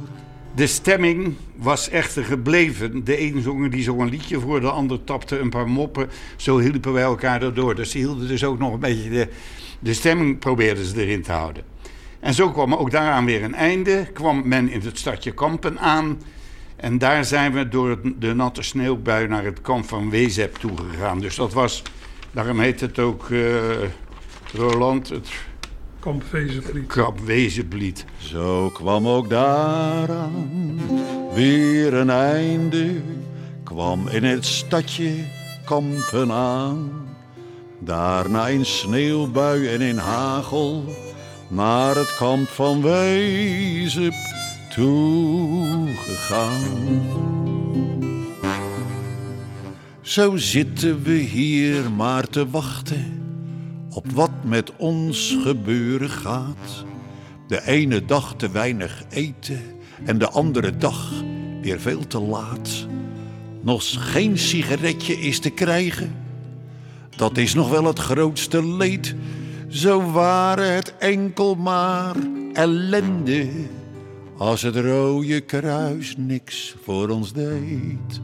[0.55, 3.05] De stemming was echter gebleven.
[3.05, 6.09] De een zong, die zong een liedje voor, de ander tapte een paar moppen.
[6.37, 7.75] Zo hielpen wij elkaar erdoor.
[7.75, 9.29] Dus ze hielden dus ook nog een beetje de,
[9.79, 11.65] de stemming probeerden ze erin te houden.
[12.21, 14.09] En zo kwam ook daaraan weer een einde.
[14.13, 16.19] Kwam men in het stadje Kampen aan.
[16.85, 21.20] En daar zijn we door de natte sneeuwbui naar het kamp van Wezep toegegaan.
[21.20, 21.83] Dus dat was,
[22.31, 23.62] daarom heet het ook uh,
[24.53, 25.29] Roland, het
[26.01, 26.25] Kamp.
[26.87, 28.05] Krab Wezenbliet.
[28.16, 30.81] Zo kwam ook daaraan
[31.35, 33.01] weer een einde,
[33.62, 35.12] kwam in het stadje
[35.64, 37.09] Kampen aan.
[37.79, 40.85] Daarna in sneeuwbui en in hagel
[41.49, 44.34] naar het kamp van Wezep
[44.75, 46.63] toegegaan.
[50.01, 53.23] Zo zitten we hier maar te wachten
[53.91, 56.85] op wat met ons gebeuren gaat.
[57.49, 59.63] De ene dag te weinig eten
[60.05, 61.13] en de andere dag
[61.63, 62.87] weer veel te laat.
[63.63, 66.15] Nog geen sigaretje is te krijgen.
[67.17, 69.15] Dat is nog wel het grootste leed.
[69.69, 72.17] Zo waren het enkel maar
[72.53, 73.49] ellende.
[74.44, 78.20] Als het Rode Kruis niks voor ons deed.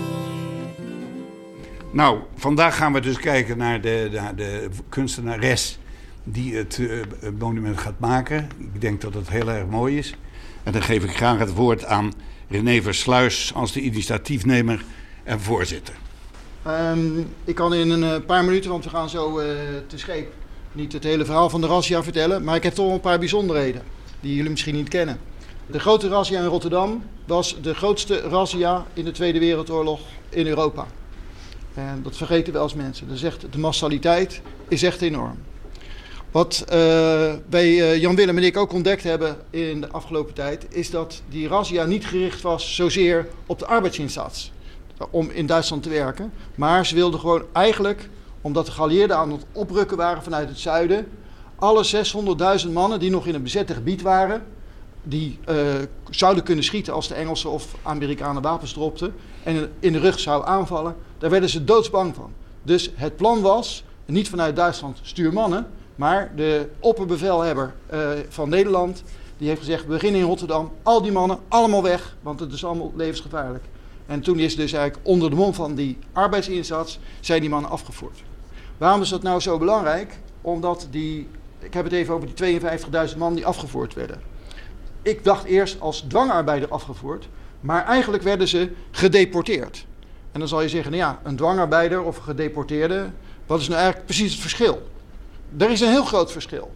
[1.91, 5.79] Nou, vandaag gaan we dus kijken naar de, naar de kunstenares
[6.23, 8.49] die het eh, monument gaat maken.
[8.73, 10.15] Ik denk dat het heel erg mooi is.
[10.63, 12.13] En dan geef ik graag het woord aan
[12.49, 14.83] René Versluis als de initiatiefnemer
[15.23, 15.93] en voorzitter.
[16.63, 19.47] Ehm, ik kan in een eh, paar minuten, want we gaan zo eh,
[19.87, 20.33] te scheep,
[20.71, 22.43] niet het hele verhaal van de razzia vertellen.
[22.43, 23.81] Maar ik heb toch een paar bijzonderheden
[24.19, 25.19] die jullie misschien niet kennen.
[25.65, 29.99] De grote razzia in Rotterdam was de grootste razzia in de Tweede Wereldoorlog
[30.29, 30.87] in Europa.
[31.73, 33.09] En dat vergeten we als mensen.
[33.09, 35.37] Is echt, de massaliteit is echt enorm.
[36.31, 36.73] Wat uh,
[37.49, 41.21] wij uh, Jan Willem en ik ook ontdekt hebben in de afgelopen tijd, is dat
[41.29, 44.51] die razzia niet gericht was zozeer op de arbeidsinzats
[45.09, 46.31] om in Duitsland te werken.
[46.55, 48.09] Maar ze wilden gewoon eigenlijk,
[48.41, 51.07] omdat de geallieerden aan het oprukken waren vanuit het zuiden,
[51.55, 52.05] alle
[52.65, 54.43] 600.000 mannen die nog in een bezette gebied waren,
[55.03, 55.55] die uh,
[56.09, 60.49] zouden kunnen schieten als de Engelsen of Amerikanen wapens dropten en in de rug zouden
[60.49, 62.31] aanvallen, daar werden ze doodsbang van.
[62.63, 69.03] Dus het plan was, niet vanuit Duitsland stuur mannen, maar de opperbevelhebber uh, van Nederland,
[69.37, 72.65] die heeft gezegd, we beginnen in Rotterdam, al die mannen allemaal weg, want het is
[72.65, 73.63] allemaal levensgevaarlijk.
[74.05, 78.23] En toen is dus eigenlijk onder de mond van die arbeidsinzats, zijn die mannen afgevoerd.
[78.77, 80.19] Waarom is dat nou zo belangrijk?
[80.41, 81.27] Omdat die,
[81.59, 82.59] ik heb het even over die
[83.11, 84.21] 52.000 man die afgevoerd werden.
[85.01, 87.29] Ik dacht eerst als dwangarbeider afgevoerd,
[87.59, 89.85] maar eigenlijk werden ze gedeporteerd.
[90.31, 93.09] En dan zal je zeggen, nou ja, een dwangarbeider of gedeporteerde,
[93.45, 94.87] wat is nou eigenlijk precies het verschil?
[95.57, 96.71] Er is een heel groot verschil.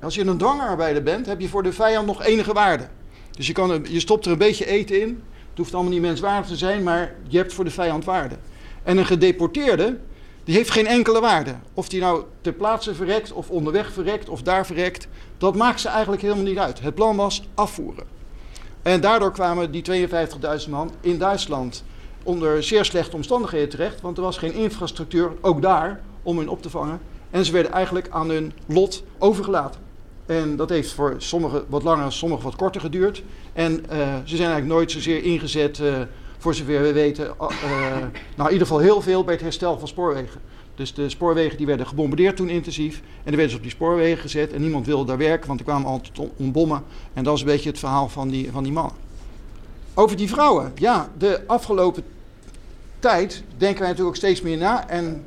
[0.00, 2.88] Als je een dwangarbeider bent, heb je voor de vijand nog enige waarde.
[3.30, 5.22] Dus je, kan, je stopt er een beetje eten in.
[5.48, 8.36] Het hoeft allemaal niet menswaardig te zijn, maar je hebt voor de vijand waarde.
[8.82, 9.98] En een gedeporteerde,
[10.44, 11.54] die heeft geen enkele waarde.
[11.74, 15.08] Of die nou ter plaatse verrekt, of onderweg verrekt, of daar verrekt.
[15.38, 16.80] Dat maakt ze eigenlijk helemaal niet uit.
[16.80, 18.04] Het plan was afvoeren.
[18.82, 20.08] En daardoor kwamen die
[20.64, 21.84] 52.000 man in Duitsland
[22.28, 24.00] onder zeer slechte omstandigheden terecht.
[24.00, 27.00] Want er was geen infrastructuur, ook daar, om hen op te vangen.
[27.30, 29.80] En ze werden eigenlijk aan hun lot overgelaten.
[30.26, 33.22] En dat heeft voor sommigen wat langer, sommigen wat korter geduurd.
[33.52, 35.96] En uh, ze zijn eigenlijk nooit zozeer ingezet, uh,
[36.38, 37.48] voor zover we weten, uh,
[38.36, 40.40] nou in ieder geval heel veel bij het herstel van spoorwegen.
[40.74, 43.02] Dus de spoorwegen die werden gebombardeerd toen intensief.
[43.24, 45.66] En er werden ze op die spoorwegen gezet en niemand wilde daar werken, want er
[45.66, 46.82] kwamen altijd om bommen.
[47.12, 48.94] En dat is een beetje het verhaal van die, van die mannen.
[49.94, 50.72] Over die vrouwen.
[50.74, 52.04] Ja, de afgelopen
[52.98, 54.88] tijd denken wij natuurlijk ook steeds meer na.
[54.88, 55.24] En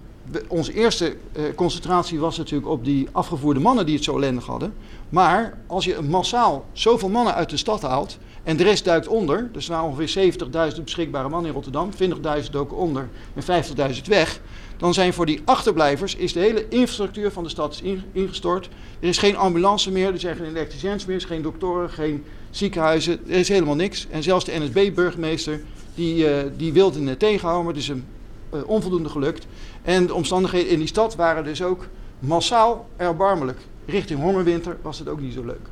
[0.48, 4.74] onze eerste uh, concentratie was natuurlijk op die afgevoerde mannen die het zo ellendig hadden.
[5.10, 9.50] Maar als je massaal zoveel mannen uit de stad haalt en de rest duikt onder,
[9.52, 10.34] dus waren ongeveer
[10.76, 11.90] 70.000 beschikbare mannen in Rotterdam,
[12.44, 13.64] 20.000 doken onder en
[13.96, 14.42] 50.000 weg,
[14.78, 17.82] dan zijn voor die achterblijvers is de hele infrastructuur van de stad
[18.12, 18.70] ingestort.
[19.00, 22.24] Er is geen ambulance meer, er zijn geen elektriciëns meer, er is geen doktoren, geen
[22.52, 24.08] ziekenhuizen, er is helemaal niks.
[24.10, 25.62] En zelfs de NSB-burgemeester
[25.96, 28.06] die, uh, die wilde het tegenhouden, maar het is hem
[28.54, 29.48] uh, onvoldoende gelukt.
[29.82, 31.88] En de omstandigheden in die stad waren dus ook
[32.20, 33.60] massaal erbarmelijk.
[33.86, 35.68] Richting hongerwinter was het ook niet zo leuk.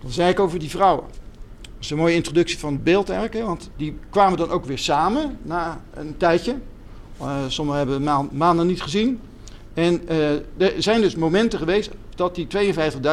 [0.00, 1.04] Dan zei ik over die vrouwen.
[1.60, 3.46] Dat is een mooie introductie van het beeld eigenlijk.
[3.46, 6.56] Want die kwamen dan ook weer samen na een tijdje.
[7.20, 9.20] Uh, sommigen hebben ma maanden niet gezien.
[9.74, 10.08] En
[10.56, 12.46] er zijn dus momenten geweest dat die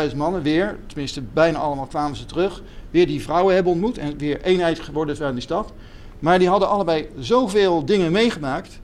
[0.10, 4.18] 52.000 mannen weer, tenminste bijna allemaal kwamen ze terug, weer die vrouwen hebben ontmoet en
[4.18, 5.74] weer eenheid geworden zijn in die stad.
[6.20, 8.80] Maar die hadden allebei zoveel dingen meegemaakt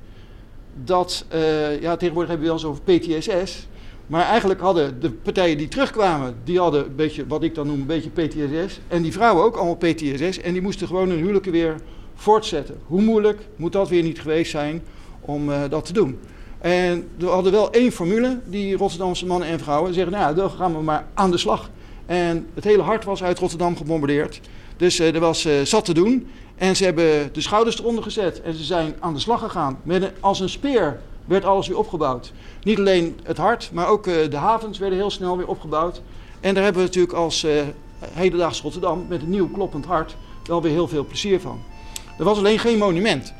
[0.84, 3.68] dat, uh, ja, tegenwoordig hebben we wel eens over PTSS.
[4.08, 7.80] Maar eigenlijk hadden de partijen die terugkwamen, die hadden een beetje, wat ik dan noem,
[7.80, 8.80] een beetje PTSS.
[8.88, 10.42] En die vrouwen ook allemaal PTSS.
[10.42, 11.76] En die moesten gewoon hun huwelijken weer
[12.16, 12.80] voortzetten.
[12.86, 14.84] Hoe moeilijk moet dat weer niet geweest zijn
[15.22, 16.20] om uh, dat te doen?
[16.62, 20.50] En we hadden wel één formule, die Rotterdamse mannen en vrouwen zeggen, nou ja, dan
[20.50, 21.70] gaan we maar aan de slag.
[22.06, 24.42] En het hele hart was uit Rotterdam gebombardeerd.
[24.78, 26.28] Dus uh, er was uh, zat te doen.
[26.56, 29.80] En ze hebben de schouders eronder gezet en ze zijn aan de slag gegaan.
[29.84, 32.32] Met als een speer werd alles weer opgebouwd.
[32.64, 36.02] Niet alleen het hart, maar ook uh, de havens werden heel snel weer opgebouwd.
[36.40, 37.46] En daar hebben we natuurlijk als
[38.14, 41.60] hedendaags Rotterdam met een nieuw kloppend hart wel weer heel veel plezier van.
[42.18, 43.34] Er was alleen geen monument.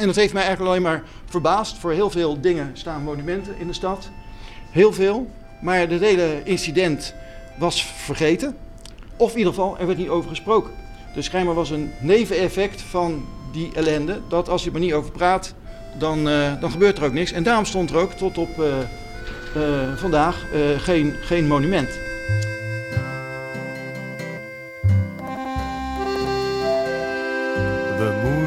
[0.00, 1.78] En dat heeft mij eigenlijk alleen maar verbaasd.
[1.78, 4.08] Voor heel veel dingen staan monumenten in de stad.
[4.70, 5.30] Heel veel.
[5.60, 7.14] Maar het hele incident
[7.58, 8.56] was vergeten.
[9.16, 10.70] Of in ieder geval, er werd niet over gesproken.
[11.14, 14.20] Dus schijnbaar was een neveneffect van die ellende.
[14.28, 15.54] Dat als je er niet over praat,
[15.98, 17.32] dan, uh, dan gebeurt er ook niks.
[17.32, 18.66] En daarom stond er ook tot op uh,
[19.56, 20.46] uh, vandaag
[20.78, 21.98] geen, geen monument.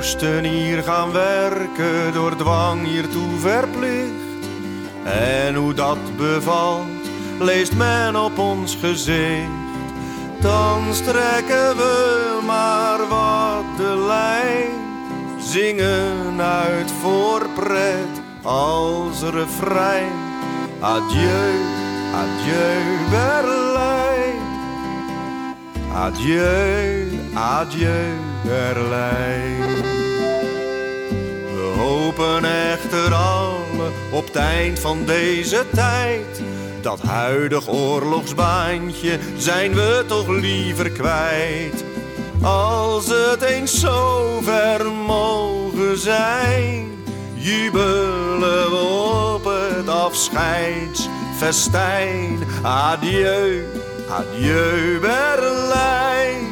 [0.03, 4.47] Moesten hier gaan werken, door dwang hiertoe verplicht.
[5.03, 7.07] En hoe dat bevalt,
[7.39, 9.49] leest men op ons gezicht.
[10.41, 14.71] Dan strekken we maar wat de lijn,
[15.39, 20.11] zingen uit voor pret als refrein.
[20.79, 21.53] Adieu,
[22.13, 24.41] adieu Berlijn.
[25.93, 29.62] Adieu, adieu Berlijn.
[32.15, 36.41] Hopen echter alle op het eind van deze tijd
[36.81, 41.83] dat huidig oorlogsbaantje zijn we toch liever kwijt.
[42.41, 46.91] Als het eens zo ver mogen zijn,
[47.33, 52.39] jubelen we op het afscheidsfestijn.
[52.63, 53.65] Adieu,
[54.09, 56.51] adieu Berlijn.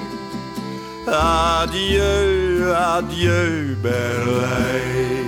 [1.05, 5.20] Adieu, adieu Berlijn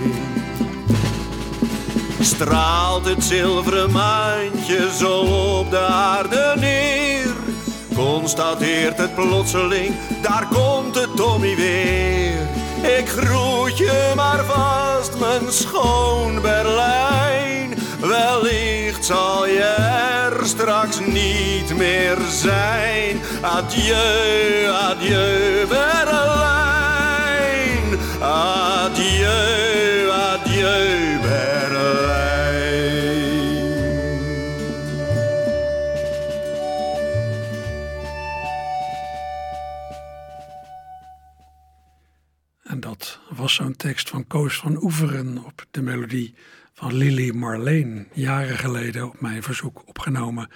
[2.23, 5.19] straalt het zilveren maantje zo
[5.59, 7.33] op de aarde neer.
[7.95, 12.41] Constateert het plotseling, daar komt het Tommy weer.
[12.99, 17.73] Ik groet je maar vast, mijn schoon Berlijn.
[17.99, 19.75] Wellicht zal je
[20.31, 23.21] er straks niet meer zijn.
[23.41, 25.42] Adieu, adieu
[43.87, 46.33] tekst van Koos van Oeveren op de melodie
[46.73, 50.49] van Lily Marleen, jaren geleden op mijn verzoek opgenomen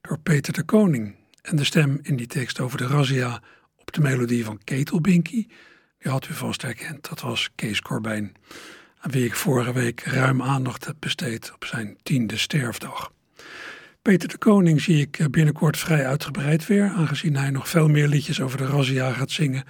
[0.00, 1.14] door Peter de Koning.
[1.42, 3.42] En de stem in die tekst over de razzia
[3.76, 5.46] op de melodie van Ketelbinky,
[5.98, 8.32] die had u vast herkend, dat was Kees Corbijn,
[8.98, 13.12] aan wie ik vorige week ruim aandacht heb besteed op zijn tiende sterfdag.
[14.02, 18.40] Peter de Koning zie ik binnenkort vrij uitgebreid weer, aangezien hij nog veel meer liedjes
[18.40, 19.64] over de razzia gaat zingen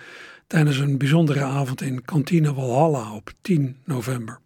[0.53, 4.39] tijdens een bijzondere avond in Kantine Walhalla op 10 november.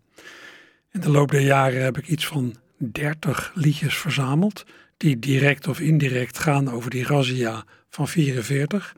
[0.93, 4.65] In de loop der jaren heb ik iets van 30 liedjes verzameld,
[4.97, 8.97] die direct of indirect gaan over die razzia van 44.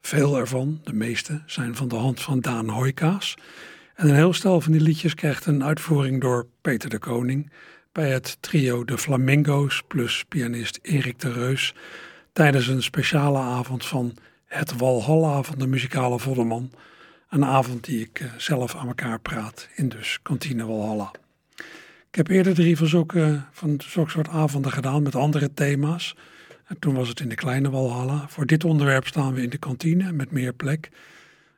[0.00, 3.34] Veel ervan, de meeste, zijn van de hand van Daan Hoijkaas.
[3.94, 7.52] En een heel stel van die liedjes krijgt een uitvoering door Peter de Koning
[7.92, 11.74] bij het trio De Flamingo's plus pianist Erik de Reus
[12.32, 14.16] tijdens een speciale avond van
[14.52, 16.72] het Walhalla van de muzikale Vodderman.
[17.28, 21.10] Een avond die ik eh, zelf aan elkaar praat in dus kantine Walhalla.
[22.08, 26.16] Ik heb eerder drie van zulke, van zulke soort avonden gedaan met andere thema's.
[26.66, 28.28] En toen was het in de kleine Walhalla.
[28.28, 30.90] Voor dit onderwerp staan we in de kantine met meer plek.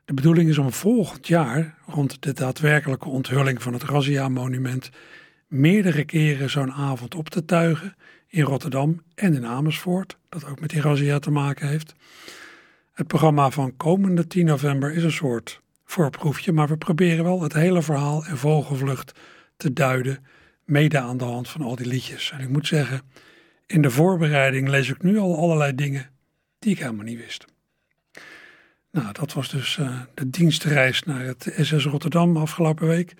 [0.05, 4.89] De bedoeling is om volgend jaar, rond de daadwerkelijke onthulling van het Razzia-monument,
[5.47, 7.95] meerdere keren zo'n avond op te tuigen
[8.27, 11.95] in Rotterdam en in Amersfoort, dat ook met die Razzia te maken heeft.
[12.95, 17.53] Het programma van komende 10 november is een soort voorproefje, maar we proberen wel het
[17.53, 19.19] hele verhaal in vogelvlucht
[19.57, 20.25] te duiden,
[20.65, 22.31] mede aan de hand van al die liedjes.
[22.31, 23.01] En ik moet zeggen,
[23.65, 26.09] in de voorbereiding lees ik nu al allerlei dingen
[26.59, 27.45] die ik helemaal niet wist.
[28.91, 33.13] Nou, dat was dus uh, de dienstreis naar het SS Rotterdam afgelopen week.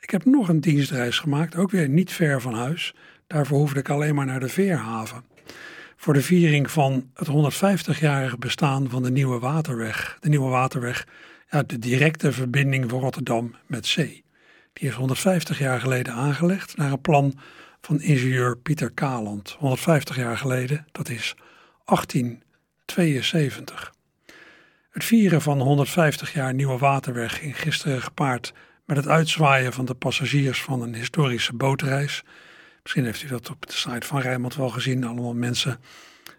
[0.00, 2.94] Ik heb nog een dienstreis gemaakt, ook weer niet ver van huis.
[3.26, 5.24] Daarvoor hoefde ik alleen maar naar de Veerhaven
[6.00, 10.16] voor de viering van het 150-jarige bestaan van de Nieuwe Waterweg.
[10.20, 11.06] De Nieuwe Waterweg,
[11.50, 14.24] ja, de directe verbinding van Rotterdam met zee.
[14.72, 17.38] Die is 150 jaar geleden aangelegd naar een plan
[17.80, 21.34] van ingenieur Pieter Kaland, 150 jaar geleden, dat is
[21.84, 23.92] 1872.
[24.90, 28.52] Het vieren van 150 jaar Nieuwe Waterweg ging gisteren gepaard
[28.84, 32.22] met het uitzwaaien van de passagiers van een historische bootreis.
[32.88, 35.80] Misschien heeft u dat op de site van Rijnmond wel gezien, allemaal mensen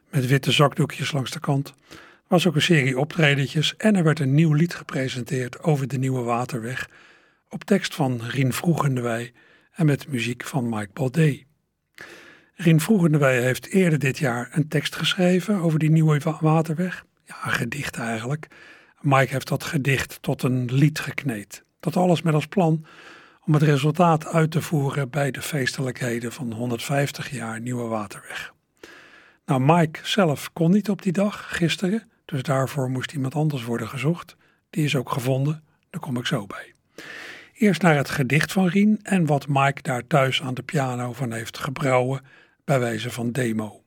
[0.10, 1.68] met witte zakdoekjes langs de kant.
[1.90, 1.96] Er
[2.28, 6.22] was ook een serie optredetjes en er werd een nieuw lied gepresenteerd over de Nieuwe
[6.22, 6.90] Waterweg
[7.50, 9.32] op tekst van Rien Vroegendewij
[9.72, 11.44] en met muziek van Mike Baudet.
[12.56, 17.06] Rien Vroegendewij heeft eerder dit jaar een tekst geschreven over die Nieuwe Waterweg.
[17.26, 18.48] Ja, een gedicht eigenlijk.
[19.02, 21.64] Mike heeft dat gedicht tot een lied gekneed.
[21.80, 22.86] Dat alles met als plan
[23.50, 28.54] om het resultaat uit te voeren bij de feestelijkheden van 150 jaar Nieuwe Waterweg.
[29.46, 33.88] Nou, Mike zelf kon niet op die dag, gisteren, dus daarvoor moest iemand anders worden
[33.88, 34.36] gezocht.
[34.70, 36.74] Die is ook gevonden, daar kom ik zo bij.
[37.54, 41.32] Eerst naar het gedicht van Rien en wat Mike daar thuis aan de piano van
[41.32, 42.22] heeft gebrouwen
[42.64, 43.82] bij wijze van demo.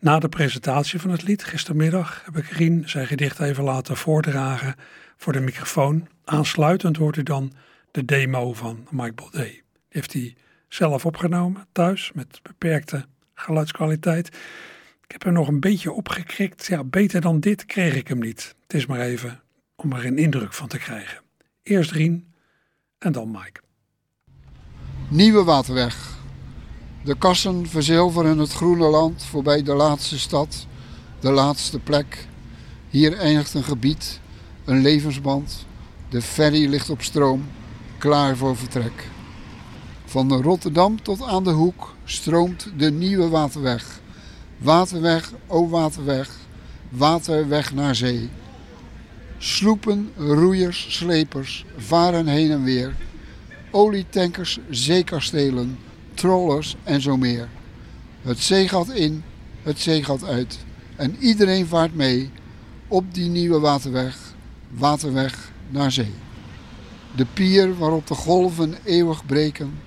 [0.00, 4.74] Na de presentatie van het lied gistermiddag heb ik Rien zijn gedicht even laten voordragen
[5.16, 6.08] voor de microfoon.
[6.24, 7.52] Aansluitend hoort u dan
[7.92, 9.62] de demo van Mike Baudet.
[9.88, 10.36] Heeft hij
[10.68, 14.26] zelf opgenomen thuis met beperkte geluidskwaliteit.
[15.04, 16.66] Ik heb er nog een beetje opgekrikt.
[16.66, 18.54] Ja, beter dan dit kreeg ik hem niet.
[18.62, 19.42] Het is maar even
[19.76, 21.20] om er een indruk van te krijgen.
[21.62, 22.34] Eerst Rien
[22.98, 23.60] en dan Mike.
[25.08, 26.20] Nieuwe Waterweg.
[27.04, 30.66] De kassen verzilveren het groene land voorbij de laatste stad,
[31.20, 32.26] de laatste plek.
[32.88, 34.20] Hier eindigt een gebied,
[34.64, 35.66] een levensband.
[36.08, 37.48] De ferry ligt op stroom,
[38.02, 39.08] klaar voor vertrek.
[40.04, 44.00] Van Rotterdam tot aan de hoek stroomt de nieuwe waterweg.
[44.58, 46.30] Waterweg, o waterweg,
[46.88, 48.30] waterweg naar zee.
[49.38, 52.94] Sloepen, roeiers, slepers varen heen en weer.
[53.70, 55.78] Olietankers, zeekastelen,
[56.14, 57.48] trollers en zo meer.
[58.22, 59.22] Het zee gaat in,
[59.62, 60.58] het zee gaat uit.
[60.96, 62.30] En iedereen vaart mee
[62.88, 64.16] op die nieuwe waterweg,
[64.68, 66.14] waterweg naar zee.
[67.16, 69.78] De pier waarop de golven eeuwig breken,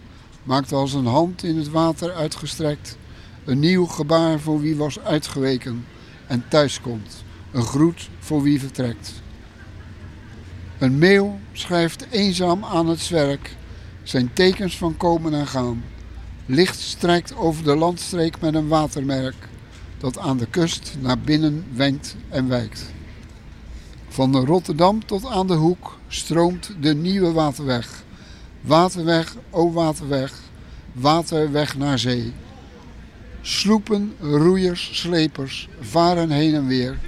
[0.44, 2.98] maakt als een hand in het water uitgestrekt
[3.46, 5.86] een nieuw gebaar voor wie was uitgeweken
[6.28, 9.14] en thuiskomt, een groet voor wie vertrekt.
[10.78, 13.56] Een meeuw schrijft eenzaam aan het zwerk
[14.04, 15.84] zijn tekens van komen en gaan.
[16.46, 19.50] Licht strijkt over de landstreek met een watermerk
[19.98, 22.94] dat aan de kust naar binnen wenkt en wijkt.
[24.16, 28.04] Van Rotterdam tot aan de hoek stroomt de nieuwe waterweg.
[28.62, 30.34] Waterweg, o waterweg,
[30.94, 32.34] waterweg naar zee.
[33.42, 37.00] Sloepen, roeiers, slepers varen heen en weer.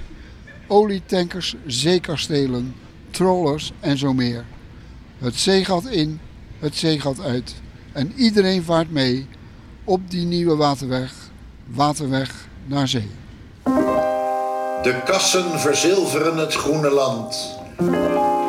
[0.66, 2.74] Olietankers, zeekastelen,
[3.10, 4.44] trollers en zo meer.
[5.18, 6.20] Het zee gaat in,
[6.58, 7.54] het zee gaat uit.
[7.92, 9.26] En iedereen vaart mee
[9.84, 11.30] op die nieuwe waterweg,
[11.66, 13.17] waterweg naar zee.
[14.88, 17.58] De kassen verzilveren het groene land.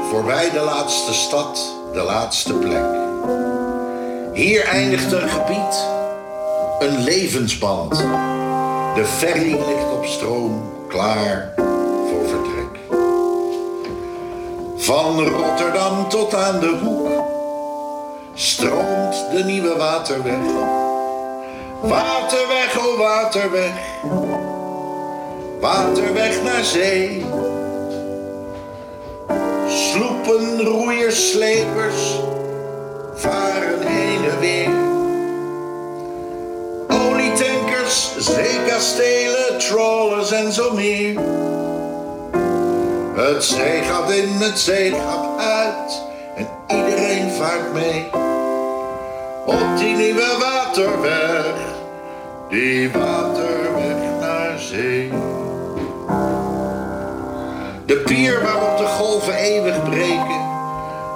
[0.09, 2.83] Voorbij de laatste stad, de laatste plek.
[4.33, 5.87] Hier eindigt een gebied,
[6.79, 7.97] een levensband.
[8.95, 11.53] De ferry ligt op stroom, klaar
[12.09, 12.79] voor vertrek.
[14.77, 17.09] Van Rotterdam tot aan de hoek
[18.33, 20.39] stroomt de nieuwe waterweg.
[21.81, 23.73] Waterweg, oh waterweg,
[25.59, 27.25] waterweg naar zee.
[29.67, 32.19] Sloepen, roeiers, slepers
[33.15, 34.69] varen heen en weer.
[36.87, 41.19] Olietankers, zeekastelen, trollers en zo meer.
[43.15, 46.01] Het zee gaat in, het zee gaat uit
[46.35, 48.09] en iedereen vaart mee.
[49.45, 51.55] Op die nieuwe waterweg,
[52.49, 55.28] die waterweg naar zee.
[58.09, 60.41] Pier waarop de golven eeuwig breken,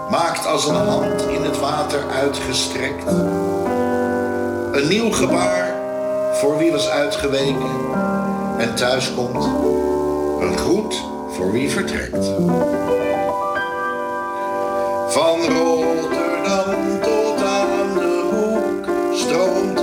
[0.09, 3.07] maakt als een hand in het water uitgestrekt.
[4.71, 5.75] Een nieuw gebaar
[6.33, 7.71] voor wie was uitgeweken
[8.57, 9.45] en thuis komt.
[10.41, 12.25] Een groet voor wie vertrekt.
[15.07, 18.85] Van Rotterdam tot aan de hoek
[19.15, 19.82] stroomt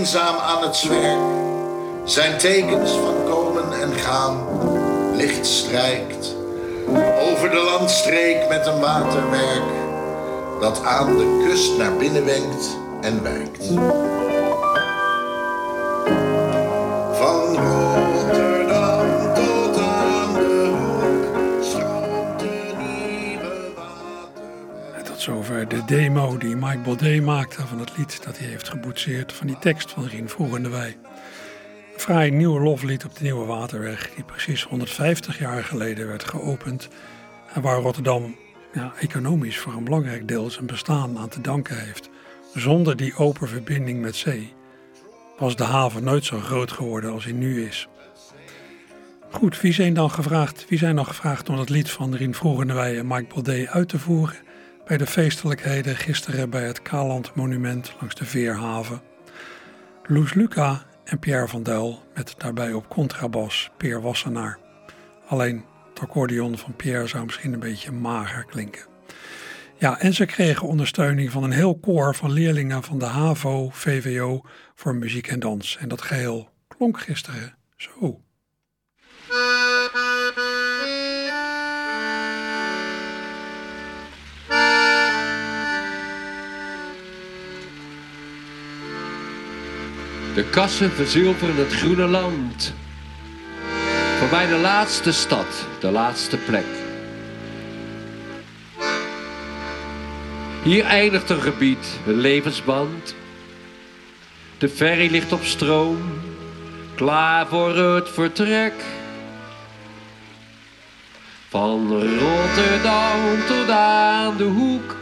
[0.00, 1.18] eenzaam aan het zwerk.
[2.04, 4.46] Zijn tekens van komen en gaan.
[5.14, 6.34] Licht strijkt
[7.30, 9.62] over de landstreek met een waterwerk.
[10.60, 13.68] Dat aan de kust naar binnen wenkt en wijkt.
[25.90, 29.90] Demo die Mike Baudet maakte van het lied dat hij heeft geboetseerd van die tekst
[29.90, 30.96] van Rien Vroeg de Wei.
[31.94, 36.88] Een fraai nieuw loflied op de Nieuwe Waterweg die precies 150 jaar geleden werd geopend
[37.54, 38.36] en waar Rotterdam
[38.72, 42.10] ja, economisch voor een belangrijk deel zijn bestaan aan te danken heeft.
[42.54, 44.52] Zonder die open verbinding met zee
[45.38, 47.88] was de haven nooit zo groot geworden als hij nu is.
[49.30, 52.98] Goed, wie zijn dan gevraagd, wie zijn dan gevraagd om het lied van Rien Vroegenewij
[52.98, 54.48] en Mike Baudet uit te voeren
[54.90, 59.00] bij de feestelijkheden gisteren bij het Kaland Monument langs de Veerhaven?
[60.06, 64.58] Loes Luca en Pierre van Duil met daarbij op contrabas Peer Wassenaar.
[65.26, 68.86] Alleen het accordeon van Pierre zou misschien een beetje mager klinken.
[69.78, 74.40] Ja, en ze kregen ondersteuning van een heel koor van leerlingen van de HAVO, VWO
[74.74, 75.76] voor muziek en dans.
[75.76, 78.20] En dat geheel klonk gisteren zo.
[90.34, 92.74] De kassen verzilveren het groene land.
[94.18, 96.64] Voorbij de laatste stad, de laatste plek.
[100.62, 103.14] Hier eindigt een gebied, een levensband.
[104.58, 105.98] De ferry ligt op stroom,
[106.94, 108.74] klaar voor het vertrek.
[111.48, 114.96] Van Rotterdam tot aan de hoek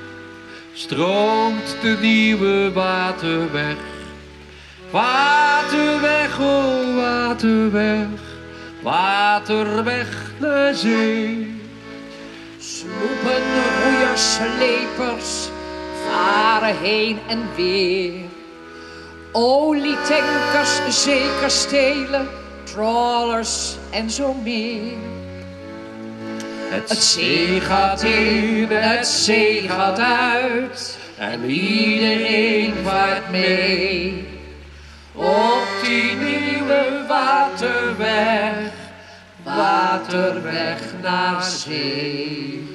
[0.72, 3.76] stroomt de nieuwe waterweg.
[4.90, 8.06] Waterweg, oh waterweg,
[8.82, 11.60] waterweg naar zee.
[12.58, 13.42] Sloepen,
[13.82, 15.48] roeiers, slepers
[16.06, 18.14] varen heen en weer.
[19.32, 22.28] Olietankers, zeekastelen,
[22.62, 24.96] trawlers en zo meer.
[26.68, 34.27] Het zee gaat in, het zee gaat uit en iedereen vaart mee.
[35.18, 38.72] Op die nieuwe waterweg,
[39.44, 42.66] waterweg naar zee.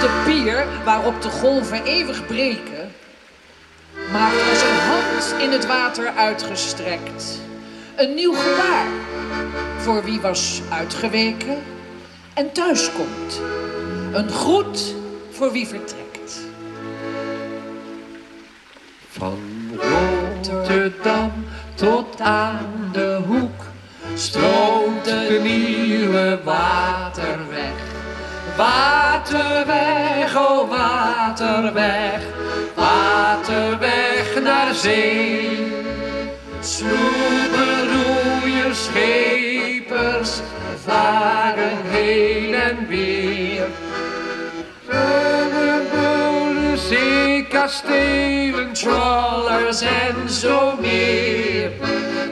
[0.00, 2.92] De pier waarop de golven eeuwig breken,
[4.12, 7.40] maakt als een hand in het water uitgestrekt.
[7.96, 8.88] Een nieuw gebaar
[9.76, 11.62] voor wie was uitgeweken
[12.34, 13.40] en thuiskomt.
[14.12, 14.94] Een groet
[15.30, 16.40] voor wie vertrekt.
[19.08, 19.57] Van
[20.58, 21.32] Rotterdam
[21.74, 23.62] tot aan de hoek
[24.14, 27.72] stroomt de nieuwe waterweg.
[28.56, 32.20] Waterweg, oh waterweg,
[32.74, 35.72] waterweg naar zee.
[36.60, 40.40] Sloepen, roeiers, schepers
[40.84, 43.27] varen heen en weer.
[47.58, 51.70] Zeekastelen, trawlers en zo meer.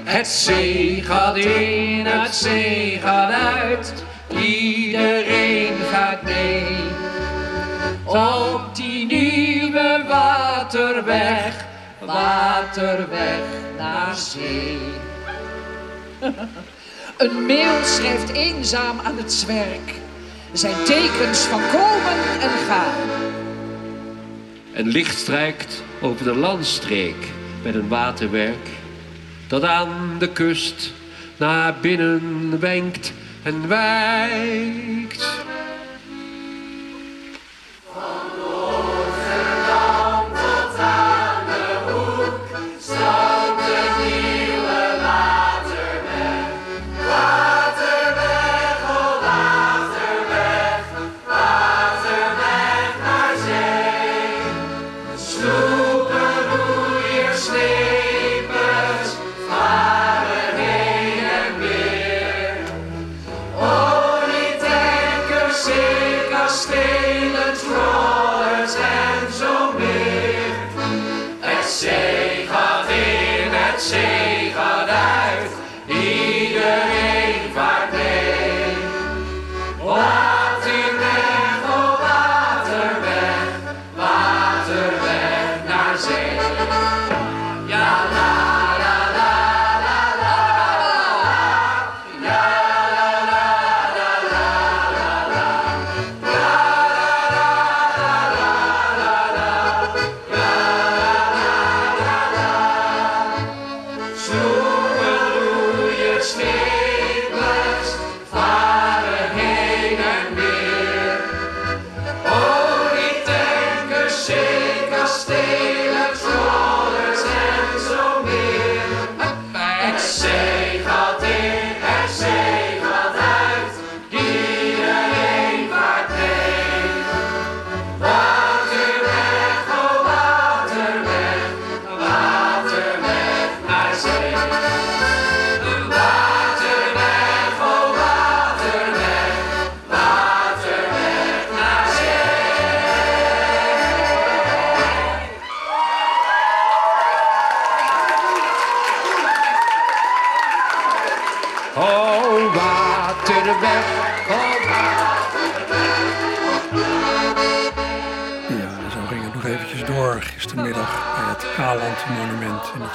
[0.05, 3.93] Het zee gaat in, het zee gaat uit,
[4.29, 6.77] iedereen gaat mee.
[8.05, 11.65] Op die nieuwe waterweg,
[12.01, 13.43] waterweg
[13.79, 14.79] naar zee.
[17.19, 19.95] Een meeuw schrijft eenzaam aan het zwerk.
[20.53, 23.26] Zijn tekens van komen en gaan.
[24.77, 27.17] Een licht strijkt over de landstreek
[27.63, 28.69] met een waterwerk
[29.47, 30.93] dat aan de kust
[31.37, 33.13] naar binnen wenkt
[33.43, 35.45] en wijkt.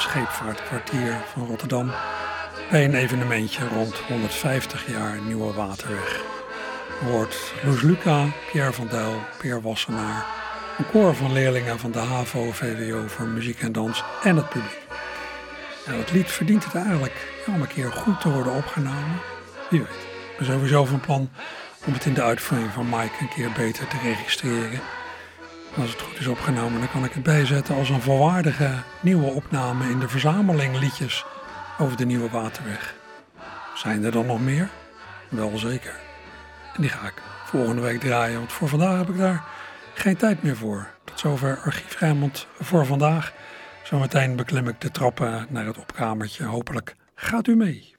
[0.02, 1.91] Scheepvaartkwartier van Rotterdam.
[2.70, 6.22] Bij een evenementje rond 150 jaar Nieuwe Waterweg.
[7.02, 10.26] Er hoort Loes Luca, Pierre van Dijl, Peer Wassenaar,
[10.78, 14.82] een koor van leerlingen van de HAVO, VWO voor muziek en dans en het publiek.
[15.86, 19.20] Ja, het lied verdient het eigenlijk om een keer goed te worden opgenomen.
[19.70, 19.89] Wie weet.
[20.32, 21.30] Ik ben sowieso van plan
[21.86, 24.82] om het in de uitvoering van Mike een keer beter te registreren.
[25.78, 29.89] Als het goed is opgenomen, dan kan ik het bijzetten als een volwaardige nieuwe opname
[29.89, 31.26] in de verzameling liedjes
[31.80, 32.95] over de Nieuwe Waterweg.
[33.76, 34.69] Zijn er dan nog meer?
[35.30, 35.99] Wel zeker.
[36.76, 39.43] En die ga ik volgende week draaien, want voor vandaag heb ik daar
[39.93, 40.88] geen tijd meer voor.
[41.03, 43.34] Tot zover Archief Rijnmond voor vandaag.
[43.84, 46.43] Zometeen beklim ik de trappen naar het opkamertje.
[46.43, 47.89] Hopelijk gaat u mee.